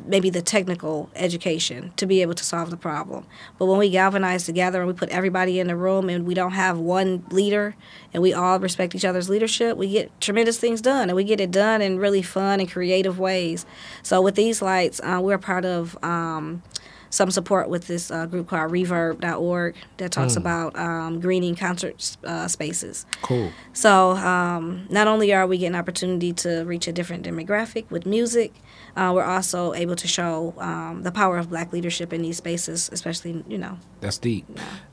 [0.06, 3.26] maybe the technical education to be able to solve the problem.
[3.58, 6.52] But when we galvanize together and we put everybody in the room and we don't
[6.52, 7.76] have one leader
[8.14, 11.42] and we all respect each other's leadership, we get tremendous things done and we get
[11.42, 13.66] it done in really fun and creative ways.
[14.04, 16.62] So with these lights, uh, we're part of um,
[17.10, 22.48] some support with this uh, group called reverb.org that talks about um, greening concert uh,
[22.48, 23.06] spaces.
[23.22, 23.52] cool.
[23.74, 28.54] So um, not only are we getting opportunity to reach a different demographic with music,
[28.96, 32.90] uh, we're also able to show um, the power of black leadership in these spaces,
[32.92, 33.78] especially you know.
[34.02, 34.46] That's deep.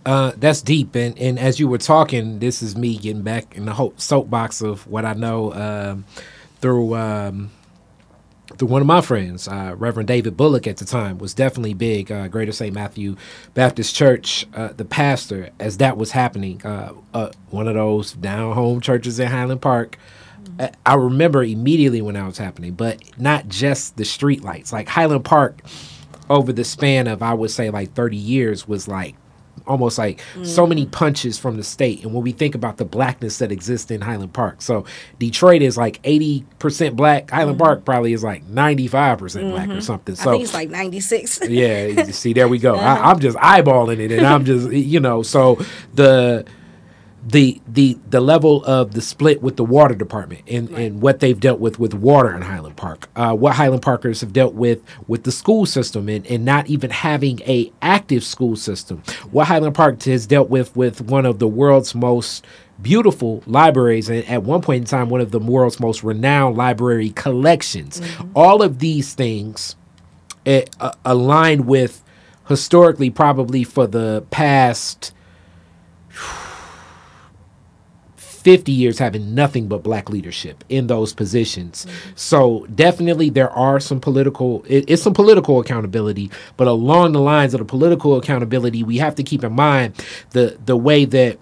[0.05, 0.95] Uh, that's deep.
[0.95, 4.61] And, and as you were talking, this is me getting back in the whole soapbox
[4.61, 6.05] of what I know um,
[6.61, 7.51] through um,
[8.59, 12.13] through one of my friends, uh, Reverend David Bullock at the time, was definitely big.
[12.13, 12.75] Uh, Greater St.
[12.75, 13.17] Matthew
[13.55, 18.55] Baptist Church, uh, the pastor, as that was happening, uh, uh, one of those down
[18.55, 19.99] home churches in Highland Park.
[20.59, 24.73] I- I remember immediately when that was happening, but not just the street lights.
[24.73, 25.63] Like Highland Park,
[26.31, 29.15] over the span of I would say like 30 years, was like
[29.67, 30.93] almost like so many mm.
[30.93, 32.03] punches from the state.
[32.03, 34.85] And when we think about the blackness that exists in Highland Park, so
[35.19, 37.31] Detroit is like 80% black.
[37.31, 37.85] Highland Park mm-hmm.
[37.85, 39.81] probably is like 95% black or mm-hmm.
[39.81, 40.15] something.
[40.15, 41.49] So I think it's like 96.
[41.49, 42.75] yeah, see, there we go.
[42.75, 43.11] I, uh-huh.
[43.11, 45.59] I'm just eyeballing it, and I'm just, you know, so
[45.95, 46.47] the
[47.27, 51.41] the the the level of the split with the water department and, and what they've
[51.41, 55.25] dealt with with water in Highland Park, uh, what Highland Parkers have dealt with with
[55.25, 60.03] the school system and, and not even having a active school system, what Highland Park
[60.03, 62.45] has dealt with with one of the world's most
[62.83, 67.11] beautiful libraries and at one point in time one of the world's most renowned library
[67.11, 68.03] collections.
[68.35, 69.77] All of these things
[70.45, 72.03] eh, uh, aligned with
[72.49, 75.13] historically probably for the past
[78.45, 81.87] 50 years having nothing but black leadership in those positions.
[81.87, 82.11] Mm-hmm.
[82.15, 87.55] So definitely there are some political it, it's some political accountability, but along the lines
[87.55, 89.95] of the political accountability, we have to keep in mind
[90.31, 91.39] the the way that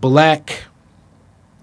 [0.00, 0.64] black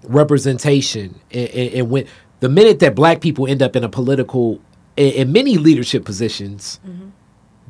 [0.04, 2.06] representation and, and, and when
[2.40, 4.60] the minute that black people end up in a political
[4.96, 7.08] in, in many leadership positions mm-hmm.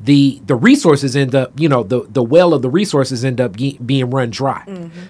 [0.03, 3.55] The the resources end up you know the the well of the resources end up
[3.55, 4.63] ge- being run dry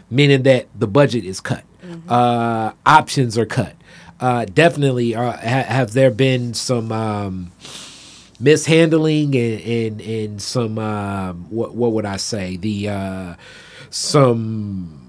[0.10, 1.64] meaning that the budget is cut.
[2.08, 3.76] Uh options are cut.
[4.20, 7.52] Uh definitely uh, ha- have there been some um
[8.40, 12.58] mishandling and and, and some um what what would i say?
[12.58, 13.36] The uh
[13.90, 15.03] some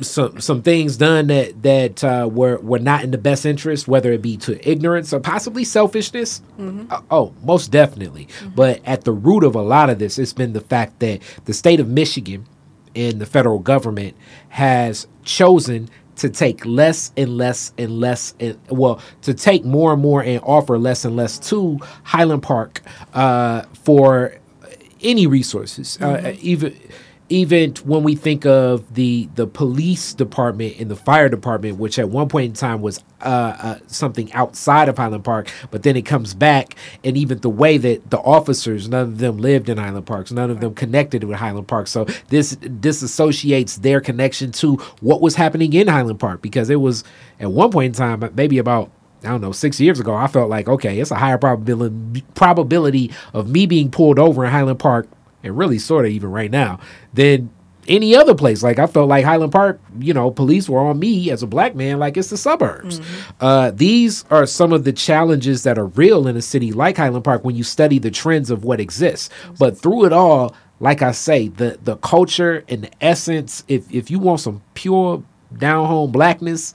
[0.00, 4.12] some some things done that that uh, were were not in the best interest, whether
[4.12, 6.42] it be to ignorance or possibly selfishness.
[6.90, 8.28] Uh, oh, most definitely.
[8.54, 11.52] But at the root of a lot of this, it's been the fact that the
[11.52, 12.46] state of Michigan
[12.94, 14.16] and the federal government
[14.50, 20.02] has chosen to take less and less and less and well to take more and
[20.02, 22.82] more and offer less and less to Highland Park
[23.14, 24.38] uh, for
[25.02, 26.76] any resources, uh, even
[27.28, 32.08] even when we think of the the police department and the fire department, which at
[32.10, 36.02] one point in time was uh, uh, something outside of Highland Park, but then it
[36.02, 40.06] comes back, and even the way that the officers, none of them lived in Highland
[40.06, 41.86] Park, none of them connected with Highland Park.
[41.86, 47.04] So this disassociates their connection to what was happening in Highland Park because it was
[47.40, 48.90] at one point in time, maybe about
[49.22, 53.10] I don't know, six years ago, I felt like, okay, it's a higher probability probability
[53.32, 55.08] of me being pulled over in Highland Park,
[55.44, 56.80] and really sort of even right now,
[57.12, 57.50] than
[57.86, 58.62] any other place.
[58.62, 61.74] Like I felt like Highland Park, you know, police were on me as a black
[61.74, 63.00] man, like it's the suburbs.
[63.40, 67.24] Uh, these are some of the challenges that are real in a city like Highland
[67.24, 69.30] Park when you study the trends of what exists.
[69.58, 74.10] But through it all, like I say, the the culture and the essence, if if
[74.10, 75.22] you want some pure
[75.56, 76.74] down home blackness,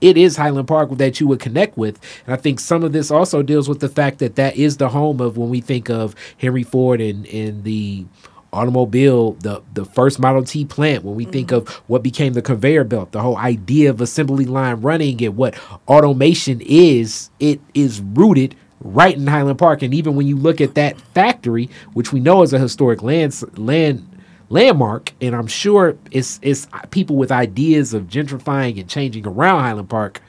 [0.00, 2.00] it is Highland Park that you would connect with.
[2.26, 4.88] And I think some of this also deals with the fact that that is the
[4.88, 8.06] home of when we think of Henry Ford and, and the
[8.52, 11.32] automobile, the the first Model T plant, when we mm-hmm.
[11.32, 15.36] think of what became the conveyor belt, the whole idea of assembly line running and
[15.36, 15.54] what
[15.86, 19.82] automation is, it is rooted right in Highland Park.
[19.82, 23.34] And even when you look at that factory, which we know is a historic land
[23.58, 24.07] land
[24.50, 29.88] landmark, and I'm sure it's it's people with ideas of gentrifying and changing around Highland
[29.88, 30.20] Park.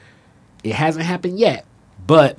[0.62, 1.64] It hasn't happened yet,
[2.06, 2.38] but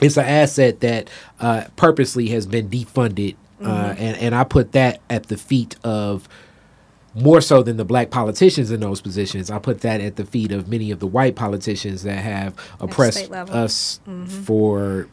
[0.00, 1.10] it's an asset that
[1.40, 3.70] uh, purposely has been defunded, uh, mm-hmm.
[3.70, 6.28] uh, and and I put that at the feet of
[7.14, 9.50] more so than the black politicians in those positions.
[9.50, 13.30] I put that at the feet of many of the white politicians that have oppressed
[13.32, 14.26] us mm-hmm.
[14.26, 15.08] for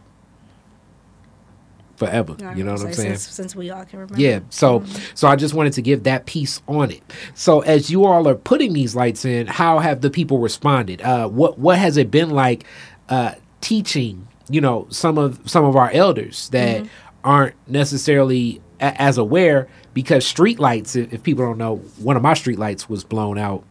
[1.95, 2.35] forever.
[2.55, 3.17] you know what I'm saying?
[3.17, 4.21] Since, since, we all can remember.
[4.21, 4.39] Yeah.
[4.49, 5.03] So mm-hmm.
[5.13, 7.01] so I just wanted to give that piece on it.
[7.33, 11.01] So as you all are putting these lights in, how have the people responded?
[11.01, 12.65] Uh, what what has it been like
[13.09, 14.27] uh, teaching?
[14.49, 16.89] You know, some of some of our elders that mm-hmm.
[17.23, 20.95] aren't necessarily a- as aware because street lights.
[20.95, 23.63] If, if people don't know, one of my street lights was blown out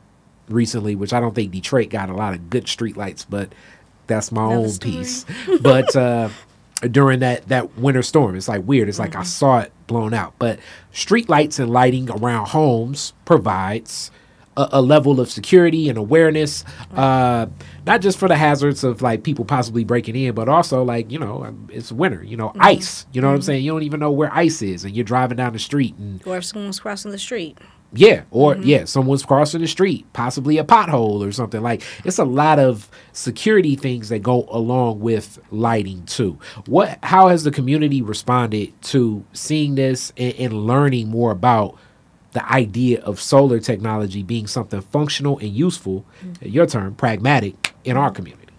[0.48, 3.52] recently, which I don't think Detroit got a lot of good street lights, but
[4.06, 4.92] that's my Another own story.
[4.92, 5.26] piece.
[5.60, 6.28] but uh,
[6.88, 8.36] during that that winter storm.
[8.36, 8.88] It's like weird.
[8.88, 9.02] It's mm-hmm.
[9.02, 9.26] like I mm-hmm.
[9.26, 10.34] saw it blown out.
[10.38, 10.58] But
[10.92, 14.10] street lights and lighting around homes provides
[14.56, 16.64] a, a level of security and awareness,
[16.94, 17.46] uh,
[17.86, 21.18] not just for the hazards of like people possibly breaking in, but also like you
[21.18, 22.22] know um, it's winter.
[22.22, 22.62] You know, mm-hmm.
[22.62, 23.06] ice.
[23.12, 23.30] You know mm-hmm.
[23.30, 23.46] what I'm mm-hmm.
[23.46, 23.64] saying?
[23.64, 26.38] You don't even know where ice is, and you're driving down the street, and or
[26.38, 27.58] if someone's crossing the street.
[27.96, 28.64] Yeah, or mm-hmm.
[28.64, 31.62] yeah, someone's crossing the street, possibly a pothole or something.
[31.62, 36.38] Like it's a lot of security things that go along with lighting too.
[36.66, 41.78] What how has the community responded to seeing this and, and learning more about
[42.32, 46.48] the idea of solar technology being something functional and useful, mm-hmm.
[46.48, 48.52] your term, pragmatic in our community?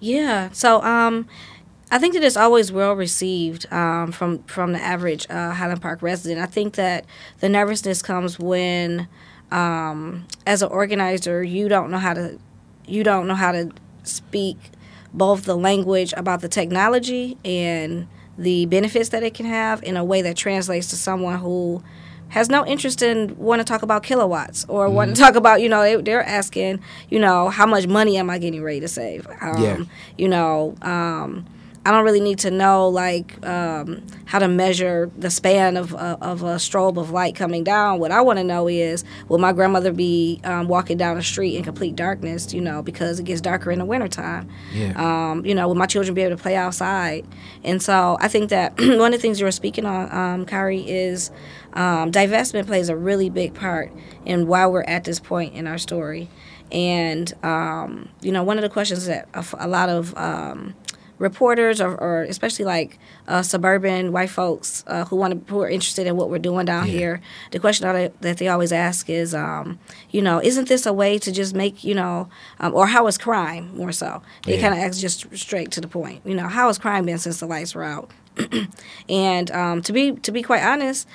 [0.00, 0.50] Yeah.
[0.52, 1.26] So um
[1.90, 6.02] I think that it's always well received um, from from the average uh, Highland Park
[6.02, 6.40] resident.
[6.40, 7.04] I think that
[7.40, 9.06] the nervousness comes when,
[9.52, 12.38] um, as an organizer, you don't know how to
[12.86, 13.70] you don't know how to
[14.02, 14.56] speak
[15.12, 20.04] both the language about the technology and the benefits that it can have in a
[20.04, 21.82] way that translates to someone who
[22.28, 24.96] has no interest in want to talk about kilowatts or mm-hmm.
[24.96, 28.28] want to talk about you know they, are asking you know how much money am
[28.28, 29.78] i getting ready to save um, yeah.
[30.18, 31.46] you know um,
[31.86, 36.16] I don't really need to know like um, how to measure the span of, uh,
[36.20, 38.00] of a strobe of light coming down.
[38.00, 41.54] What I want to know is will my grandmother be um, walking down the street
[41.54, 44.48] in complete darkness, you know, because it gets darker in the wintertime?
[44.72, 44.94] Yeah.
[44.96, 47.24] Um, you know, will my children be able to play outside?
[47.62, 50.90] And so I think that one of the things you were speaking on, um, Kyrie,
[50.90, 51.30] is
[51.74, 53.92] um, divestment plays a really big part
[54.24, 56.28] in why we're at this point in our story.
[56.72, 60.74] And, um, you know, one of the questions that a, a lot of um,
[61.18, 62.98] reporters or, or especially like
[63.28, 66.66] uh, suburban white folks uh, who want to who are interested in what we're doing
[66.66, 66.92] down yeah.
[66.92, 67.20] here.
[67.52, 69.78] The question that, that they always ask is, um,
[70.10, 72.28] you know, isn't this a way to just make you know,
[72.60, 74.22] um, or how is crime more so?
[74.44, 74.62] They yeah.
[74.62, 76.22] kind of ask just straight to the point.
[76.24, 78.10] You know, how has crime been since the lights were out?
[79.08, 81.08] and um, to be to be quite honest,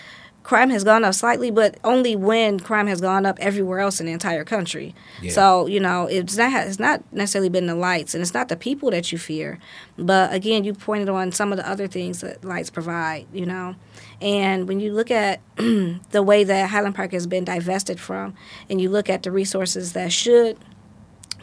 [0.43, 4.05] crime has gone up slightly, but only when crime has gone up everywhere else in
[4.07, 4.95] the entire country.
[5.21, 5.31] Yeah.
[5.31, 8.57] So you know, it's not it's not necessarily been the lights, and it's not the
[8.57, 9.59] people that you fear,
[9.97, 13.27] but again, you pointed on some of the other things that lights provide.
[13.33, 13.75] You know,
[14.21, 18.33] and when you look at the way that Highland Park has been divested from,
[18.69, 20.57] and you look at the resources that should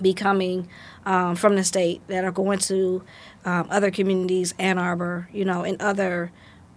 [0.01, 0.69] be coming
[1.07, 3.03] um, from the state that are going to
[3.45, 6.31] um, other communities, Ann Arbor, you know, and other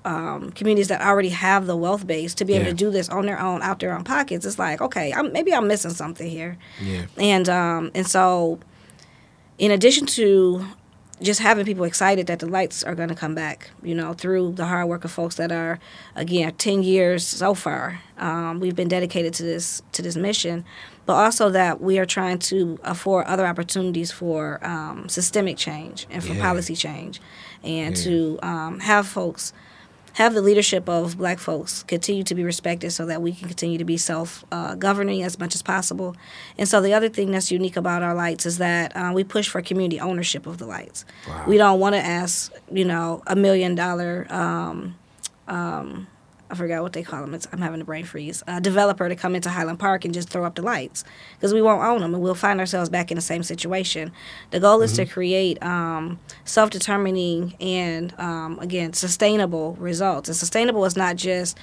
[0.03, 3.25] um, communities that already have the wealth base to be able to do this on
[3.25, 6.57] their own, out their own pockets, it's like, okay, I'm, maybe I'm missing something here.
[6.81, 7.05] Yeah.
[7.17, 8.59] And um, and so,
[9.57, 10.65] in addition to
[11.21, 14.53] just having people excited that the lights are going to come back, you know, through
[14.53, 15.79] the hard work of folks that are,
[16.15, 20.65] again, ten years so far, um, we've been dedicated to this to this mission,
[21.05, 26.23] but also that we are trying to afford other opportunities for um, systemic change and
[26.23, 26.41] for yeah.
[26.41, 27.21] policy change,
[27.63, 28.03] and yeah.
[28.03, 29.53] to um, have folks
[30.13, 33.77] have the leadership of black folks continue to be respected so that we can continue
[33.77, 36.15] to be self uh, governing as much as possible.
[36.57, 39.47] And so the other thing that's unique about our lights is that uh, we push
[39.47, 41.05] for community ownership of the lights.
[41.27, 41.45] Wow.
[41.47, 44.95] We don't want to ask, you know, a million dollar um,
[45.47, 46.07] um,
[46.51, 47.33] I forgot what they call them.
[47.33, 48.43] It's, I'm having a brain freeze.
[48.45, 51.61] A developer to come into Highland Park and just throw up the lights because we
[51.61, 54.11] won't own them and we'll find ourselves back in the same situation.
[54.49, 54.83] The goal mm-hmm.
[54.83, 55.13] is to mm-hmm.
[55.13, 60.27] create um, self determining and, um, again, sustainable results.
[60.27, 61.57] And sustainable is not just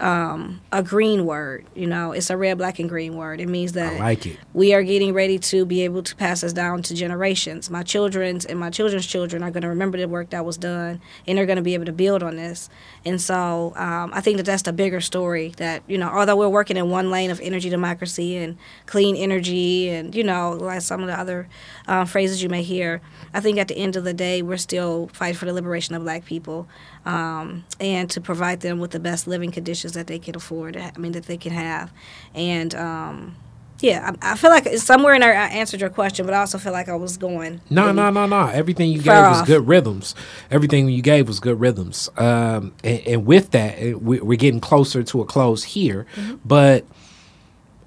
[0.00, 1.66] um, a green word.
[1.74, 3.40] You know, it's a red, black, and green word.
[3.40, 4.38] It means that like it.
[4.54, 7.70] we are getting ready to be able to pass this down to generations.
[7.70, 11.00] My children's and my children's children are going to remember the work that was done,
[11.26, 12.70] and they're going to be able to build on this.
[13.04, 15.54] And so, um, I think that that's the bigger story.
[15.58, 19.90] That you know, although we're working in one lane of energy democracy and clean energy,
[19.90, 21.48] and you know, like some of the other
[21.86, 23.02] um, phrases you may hear,
[23.34, 26.02] I think at the end of the day, we're still fighting for the liberation of
[26.02, 26.66] Black people,
[27.06, 30.76] um, and to provide them with the best living conditions that they can afford.
[30.76, 31.92] I mean, that they can have,
[32.34, 33.36] and um,
[33.80, 36.58] yeah, I, I feel like somewhere in there I answered your question, but I also
[36.58, 37.60] feel like I was going.
[37.70, 38.46] No, no, no, no.
[38.46, 40.14] Everything you gave Far was good rhythms.
[40.50, 42.10] Everything you gave was good rhythms.
[42.16, 46.06] Um, and, and with that, we- we're getting closer to a close here.
[46.14, 46.36] Mm-hmm.
[46.44, 46.84] But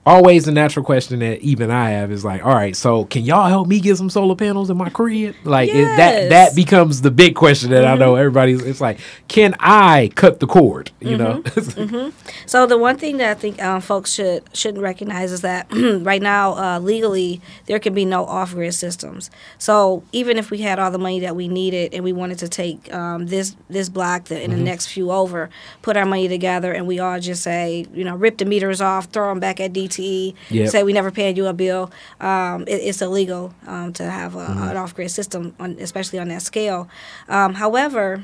[0.05, 3.47] always the natural question that even I have is like, all right, so can y'all
[3.47, 5.35] help me get some solar panels in my crib?
[5.43, 6.19] Like it, that Yes.
[6.21, 6.29] Mm-hmm.
[6.29, 8.61] that becomes the big question that I know everybody's.
[8.63, 10.91] It's like, can I cut the cord?
[10.99, 11.93] You Mm-hmm.
[11.93, 12.11] know.
[12.45, 16.21] So the one thing that I think um, folks should shouldn't recognize is that right
[16.21, 19.29] now uh, legally there can be no off grid systems.
[19.57, 22.49] So even if we had all the money that we needed and we wanted to
[22.49, 25.49] take um, this this block the, and the next few over,
[25.81, 29.05] put our money together and we all just say you know rip the meters off,
[29.05, 30.69] throw them back at DTE, Yep.
[30.69, 31.91] say we never paid you a bill.
[32.19, 34.39] Um, it, it's illegal um, to have a,
[34.69, 36.87] an off grid system, on, especially on that scale.
[37.29, 38.23] Um, however.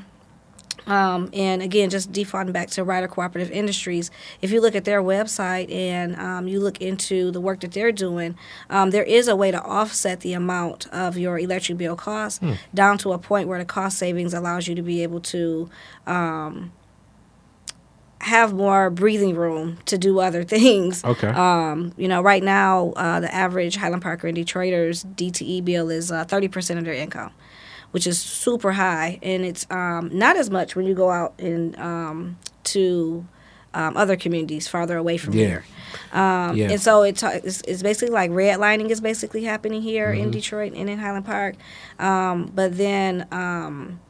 [0.86, 4.10] Um, and again, just defaulting back to Ryter Cooperative Industries,
[4.40, 7.92] if you look at their website and um, you look into the work that they're
[7.92, 8.34] doing,
[8.70, 12.40] um, there is a way to offset the amount of your electric bill costs
[12.74, 15.68] down to a point where the cost savings allows you to be able to
[16.06, 16.72] um,
[18.20, 21.02] have more breathing room to do other things.
[21.04, 21.28] Okay.
[21.28, 26.12] Um, you know, right now, uh, the average Highland Parker and Detroiters DTE bill is
[26.12, 27.32] uh, 30% of their income,
[27.92, 29.18] which is super high.
[29.22, 33.26] And it's um, not as much when you go out in, um, to
[33.72, 35.46] um, other communities farther away from Yeah.
[35.46, 35.64] here.
[36.12, 36.70] Um, Yeah.
[36.72, 40.72] And so it ta- it's, it's basically like redlining is basically happening here in Detroit
[40.74, 41.54] and in Highland Park.
[41.98, 44.00] Um, but then um,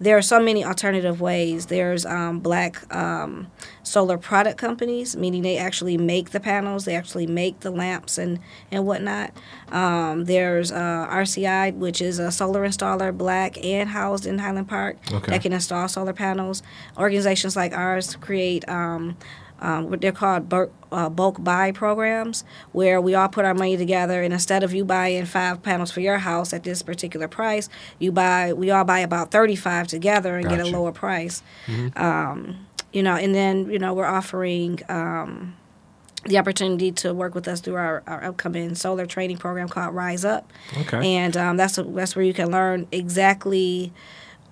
[0.00, 1.66] there are so many alternative ways.
[1.66, 3.46] There's um, black um,
[3.82, 8.40] solar product companies, meaning they actually make the panels, they actually make the lamps and,
[8.70, 9.30] and whatnot.
[9.70, 14.96] Um, there's uh, RCI, which is a solar installer, black and housed in Highland Park,
[15.12, 15.30] Okay.
[15.30, 16.62] that can install solar panels.
[16.98, 18.68] Organizations like ours create.
[19.64, 23.76] Um, what they're called bulk, uh, bulk buy programs, where we all put our money
[23.78, 27.68] together, and instead of you buying five panels for your house at this particular price,
[27.98, 31.42] you buy we all buy about thirty five together and get a lower price.
[31.96, 34.80] Um, you know, and then you know we're offering.
[34.88, 35.56] Um,
[36.26, 40.24] the opportunity to work with us through our, our upcoming solar training program called Rise
[40.24, 40.50] Up,
[40.80, 41.16] Okay.
[41.16, 43.92] and um, that's that's where you can learn exactly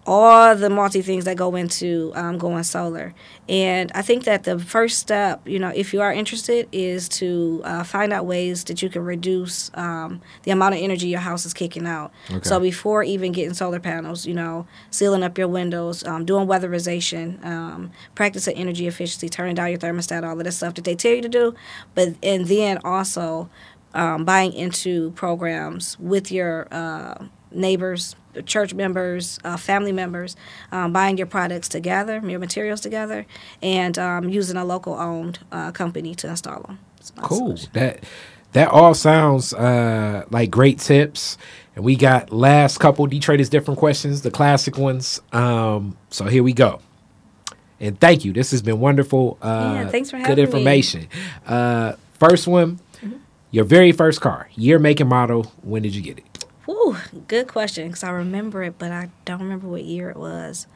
[0.04, 3.14] all the multi things that go into um, going solar.
[3.48, 7.62] And I think that the first step, you know, if you are interested, is to
[7.64, 11.46] uh, find out ways that you can reduce um, the amount of energy your house
[11.46, 12.12] is kicking out.
[12.30, 12.40] Okay.
[12.42, 17.44] So before even getting solar panels, you know, sealing up your windows, um, doing weatherization,
[17.44, 21.12] um, practicing energy efficiency, turning down your thermostat, all of that stuff that they tell
[21.12, 21.54] you to do.
[21.94, 23.48] But and then also
[23.94, 28.16] um, buying into programs with your uh, neighbors,
[28.46, 30.36] church members, uh, family members,
[30.70, 33.26] um, buying your products together, your materials together,
[33.62, 36.78] and um, using a local owned uh, company to install them.
[37.16, 37.38] Cool.
[37.56, 37.70] solution.
[37.72, 38.04] That
[38.52, 41.36] that all sounds uh, like great tips.
[41.74, 45.20] And we got last couple Detroit's different questions, the classic ones.
[45.32, 46.80] Um, so here we go.
[47.80, 48.32] And thank you.
[48.32, 49.38] This has been wonderful.
[49.42, 50.42] Uh, Yeah, thanks for Good having me.
[50.44, 51.08] information.
[51.46, 52.78] Uh, first one,
[53.50, 55.50] your very first car, year, make, and model.
[55.62, 56.31] When did you get it?
[56.72, 56.96] Whew,
[57.28, 60.66] good question because I remember it, but I don't remember what year it was.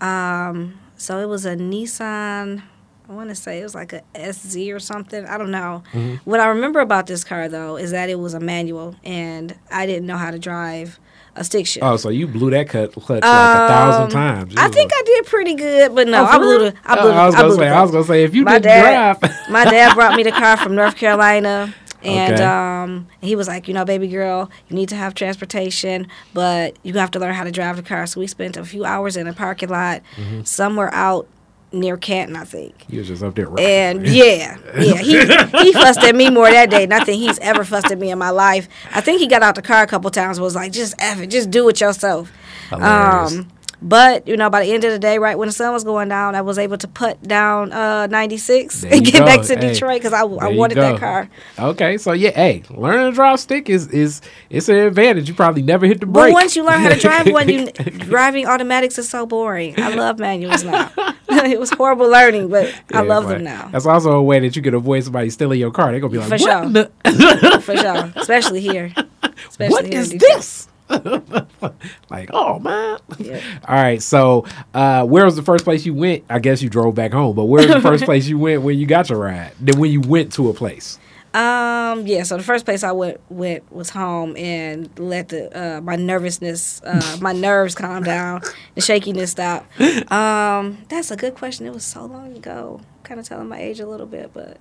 [0.00, 2.62] Um, so it was a Nissan.
[3.08, 5.24] I want to say it was like a SZ or something.
[5.26, 5.82] I don't know.
[6.24, 9.86] What I remember about this car though is that it was a manual, and I
[9.86, 10.98] didn't know how to drive
[11.34, 11.84] a stick shift.
[11.84, 14.54] Oh, so you blew that cut clutch like a thousand Um, times.
[14.56, 16.70] I think I did pretty good, but no, Oh, I blew real?
[16.70, 16.74] the.
[16.84, 17.10] I blew.
[17.10, 17.68] Oh, I was gonna blew say.
[17.68, 19.50] I was gonna say if you my didn't dad, drive.
[19.50, 21.74] my dad brought me the car from North Carolina,
[22.04, 22.44] and Okay.
[22.44, 26.94] um, he was like, you know, baby girl, you need to have transportation, but you
[26.94, 28.06] have to learn how to drive the car.
[28.06, 30.42] So we spent a few hours in a parking lot Mm-hmm.
[30.42, 31.26] somewhere out
[31.74, 32.84] near Canton, I think.
[32.90, 33.48] you was just up there.
[33.48, 33.64] Right.
[33.64, 35.18] And yeah, yeah, he
[35.64, 38.10] he fussed at me more that day than I think he's ever fussed at me
[38.10, 38.68] in my life.
[38.94, 40.36] I think he got out the car a couple times.
[40.36, 42.30] and Was like, just F it, just do it yourself.
[42.68, 43.32] Hilarious.
[43.38, 43.48] Um,
[43.82, 46.08] but you know, by the end of the day, right when the sun was going
[46.08, 49.72] down, I was able to put down uh, 96 There and get back to Hey,
[49.72, 51.28] Detroit because I, I wanted that car.
[51.58, 54.20] Okay, so yeah, hey, learning to drive stick is is
[54.50, 55.28] it's an advantage.
[55.28, 56.32] You probably never hit the brake.
[56.32, 59.78] But once you learn how to drive one, you driving automatics is so boring.
[59.80, 60.90] I love manuals now.
[61.28, 63.68] it was horrible learning, but I love them now.
[63.72, 65.90] That's also a way that you can avoid somebody stealing your car.
[65.90, 66.70] They're gonna be like, For "What, sure.
[66.70, 68.12] the- For sure.
[68.16, 68.92] Especially here.
[69.48, 70.68] Especially what here in this?"
[72.10, 72.98] like, oh man.
[73.18, 73.40] Yeah.
[73.66, 74.02] All right.
[74.02, 76.24] So, uh, where was the first place you went?
[76.28, 78.78] I guess you drove back home, but where was the first place you went when
[78.78, 79.52] you got your ride?
[79.60, 80.98] Then when you went to a place.
[81.34, 82.06] Um.
[82.06, 82.24] Yeah.
[82.24, 86.82] So the first place I went went was home and let the uh, my nervousness,
[86.82, 88.42] uh, my nerves calm down,
[88.74, 89.64] the shakiness stop.
[90.12, 90.78] Um.
[90.88, 91.66] That's a good question.
[91.66, 92.82] It was so long ago.
[93.02, 94.58] Kind of telling my age a little bit, but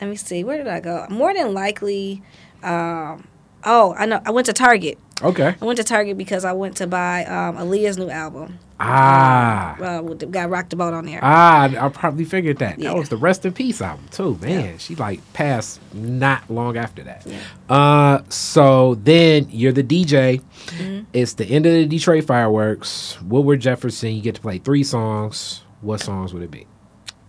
[0.00, 0.44] let me see.
[0.44, 1.06] Where did I go?
[1.10, 2.22] More than likely.
[2.62, 3.28] Um.
[3.64, 4.22] Oh, I know.
[4.24, 4.98] I went to Target.
[5.22, 5.54] Okay.
[5.60, 8.58] I went to Target because I went to buy um, Aaliyah's new album.
[8.80, 9.76] Ah.
[9.80, 11.20] Uh, with the, got Rock the Boat on there.
[11.22, 12.78] Ah, I probably figured that.
[12.78, 12.88] Yeah.
[12.88, 14.36] That was the Rest in Peace album too.
[14.42, 17.24] Man, she like passed not long after that.
[17.24, 17.38] Yeah.
[17.68, 20.42] Uh, so then you're the DJ.
[20.66, 21.04] Mm-hmm.
[21.12, 23.20] It's the end of the Detroit fireworks.
[23.22, 24.14] Woodward Jefferson.
[24.14, 25.62] You get to play three songs.
[25.80, 26.66] What songs would it be?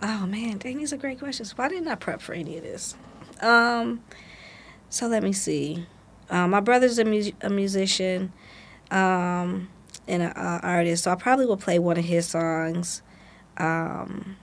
[0.01, 1.57] Oh man, dang, these are great questions.
[1.57, 2.95] Why didn't I prep for any of this?
[3.41, 4.03] Um,
[4.89, 5.85] so let me see.
[6.33, 8.33] Uh, my brother's a, mu- a musician,
[8.91, 9.69] um,
[10.07, 13.01] and an uh, artist, so I probably will play one of his songs.
[13.57, 14.35] Um,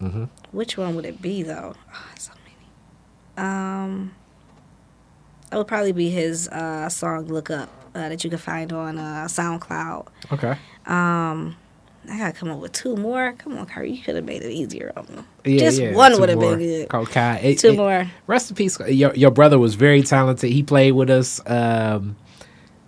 [0.00, 0.28] Mhm.
[0.52, 1.74] Which one would it be though?
[1.94, 3.48] Oh, so many.
[3.48, 4.14] Um,
[5.52, 8.98] it would probably be his uh, song "Look Up" uh, that you can find on
[8.98, 10.06] uh, SoundCloud.
[10.32, 10.56] Okay.
[10.86, 11.56] Um,
[12.10, 13.32] I gotta come up with two more.
[13.38, 15.22] Come on, Kyrie, you could have made it easier on me.
[15.44, 16.92] Yeah, Just yeah, one would have been good.
[16.92, 17.40] Okay.
[17.52, 18.10] It- Two it- more.
[18.26, 18.78] Rest in peace.
[18.88, 20.50] Your, your brother was very talented.
[20.50, 21.40] He played with us.
[21.46, 22.16] Um,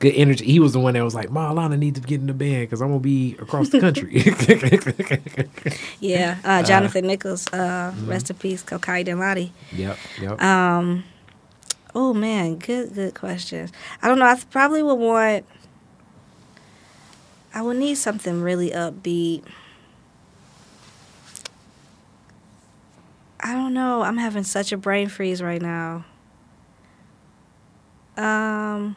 [0.01, 0.45] good energy.
[0.45, 2.63] He was the one that was like, "Ma, Alana needs to get in the band
[2.63, 4.21] because I'm gonna be across the country."
[6.01, 9.51] Yeah, uh, Jonathan Nichols, uh, rest in peace, Kokai Denladi.
[9.73, 9.97] yep.
[10.21, 10.43] Yep.
[10.43, 11.05] Um,
[11.95, 13.71] oh man, good, good questions.
[14.03, 14.27] I don't know.
[14.27, 15.47] I probably would want.
[17.55, 19.45] I would need something really upbeat.
[23.41, 24.03] I don't know.
[24.03, 26.05] I'm having such a brain freeze right now.
[28.17, 28.97] Um.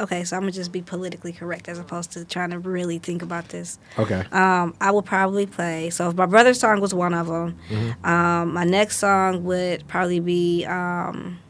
[0.00, 3.20] Okay, so I'm gonna just be politically correct as opposed to trying to really think
[3.22, 3.80] about this.
[3.98, 4.24] okay.
[4.30, 5.90] Um, I would probably play.
[5.90, 8.06] So if my brother's song was one of them, Mm-hmm.
[8.06, 11.40] um, my next song would probably be, um,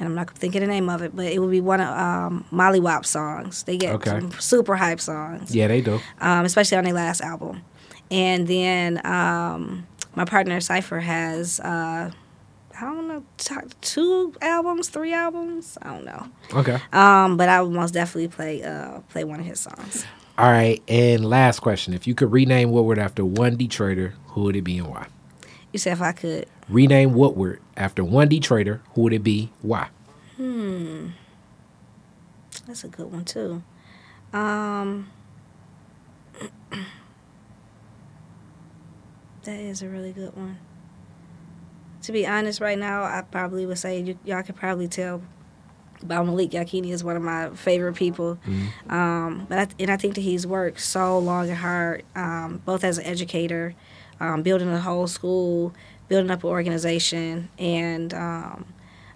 [0.00, 2.44] and I'm not thinking the name of it, but it would be one of um,
[2.50, 3.62] Molly Wop songs.
[3.64, 4.10] They get Okay.
[4.10, 6.00] some super hype songs, Yeah, they do.
[6.20, 7.62] um, especially on their last album.
[8.10, 9.86] And then um,
[10.16, 11.60] my partner Cipher has.
[11.60, 12.10] Uh,
[12.82, 13.22] I don't know,
[13.82, 15.76] two albums, three albums.
[15.82, 16.28] I don't know.
[16.54, 16.78] Okay.
[16.94, 20.06] Um, but I would most definitely play uh, play one of his songs.
[20.38, 20.82] All right.
[20.88, 24.78] And last question: If you could rename Woodward after one Detroiter, who would it be
[24.78, 25.08] and why?
[25.72, 26.46] You said if I could.
[26.70, 29.50] Rename Woodward after one Detroiter, who would it be?
[29.60, 29.88] Why?
[30.36, 31.08] Hmm.
[32.66, 33.62] That's a good one too.
[34.32, 35.10] Um,
[39.42, 40.58] that is a really good one.
[42.02, 45.22] To be honest, right now, I probably would say you, y'all could probably tell.
[46.02, 48.38] Baba Malik Yakini is one of my favorite people,
[48.88, 52.84] um, but I, and I think that he's worked so long and hard, um, both
[52.84, 53.74] as an educator,
[54.18, 55.74] um, building a whole school,
[56.10, 58.66] building up an organization, and um,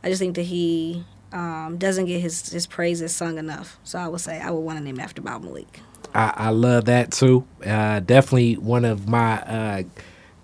[0.03, 3.79] I just think that he um, doesn't get his, his praises sung enough.
[3.85, 5.81] So I would say I would want to name after Baba Malik.
[6.15, 7.45] I, I love that too.
[7.67, 9.83] Uh, definitely one of my uh,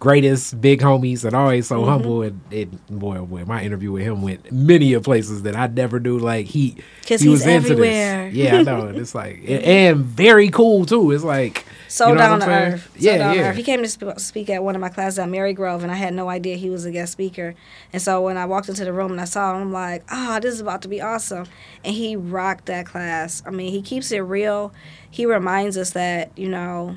[0.01, 1.88] greatest big homies and always so Mm-hmm.
[1.90, 2.22] humble.
[2.22, 5.68] And, and boy, oh boy, my interview with him went many of places that I
[5.68, 6.18] never do.
[6.18, 6.70] Like he,
[7.07, 8.24] he he's was into everywhere.
[8.30, 8.34] this.
[8.34, 8.86] Yeah, I know.
[8.88, 11.12] And it's like, and, and very cool too.
[11.12, 12.84] It's like So you know down to earth.
[12.95, 13.49] So Yeah, down to yeah.
[13.49, 13.57] earth.
[13.57, 16.14] He came to sp- speak at one of my classes at Marygrove, and I had
[16.14, 17.57] no idea he was a guest speaker.
[17.93, 20.38] And so when I walked into the room and I saw him, I'm like, oh,
[20.41, 21.47] this is about to be awesome.
[21.84, 23.43] And he rocked that class.
[23.45, 24.72] I mean, he keeps it real.
[25.11, 26.97] He reminds us that, you know,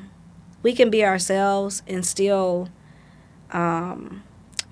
[0.61, 2.69] we can be ourselves and still
[3.51, 4.23] um,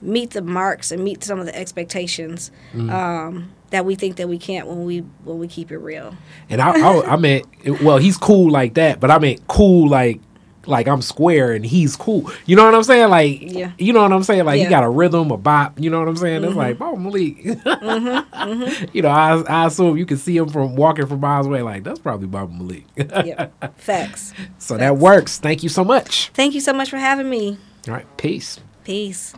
[0.02, 2.90] meet the marks and meet some of the expectations Mm-hmm.
[2.90, 6.14] um, that we think that we can't when we when we keep it real.
[6.50, 7.46] And I, I, I meant,
[7.82, 10.20] well, he's cool like that, but I meant cool like,
[10.66, 12.30] like I'm square and he's cool.
[12.46, 13.10] You know what I'm saying?
[13.10, 13.72] Like, Yeah.
[13.78, 14.44] you know what I'm saying?
[14.46, 15.80] Like, he got a rhythm, a bop.
[15.80, 16.44] You know what I'm saying?
[16.44, 17.38] It's like, oh, Malik.
[18.94, 21.62] You know, I, I assume you can see him from walking from miles away.
[21.62, 22.86] Like, that's probably Baba Malik.
[22.98, 23.48] yeah,
[23.78, 24.34] facts.
[24.58, 25.40] so that works.
[25.40, 26.30] Thank you so much.
[26.34, 27.58] Thank you so much for having me.
[27.88, 28.60] All right, peace.
[28.84, 29.34] Peace.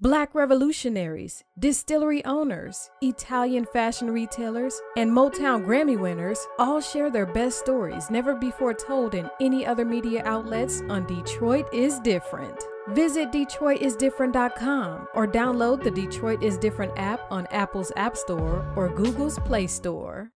[0.00, 7.58] Black revolutionaries, distillery owners, Italian fashion retailers, and Motown Grammy winners all share their best
[7.58, 12.62] stories never before told in any other media outlets on Detroit is Different.
[12.90, 19.40] Visit DetroitisDifferent.com or download the Detroit is Different app on Apple's App Store or Google's
[19.40, 20.30] Play Store.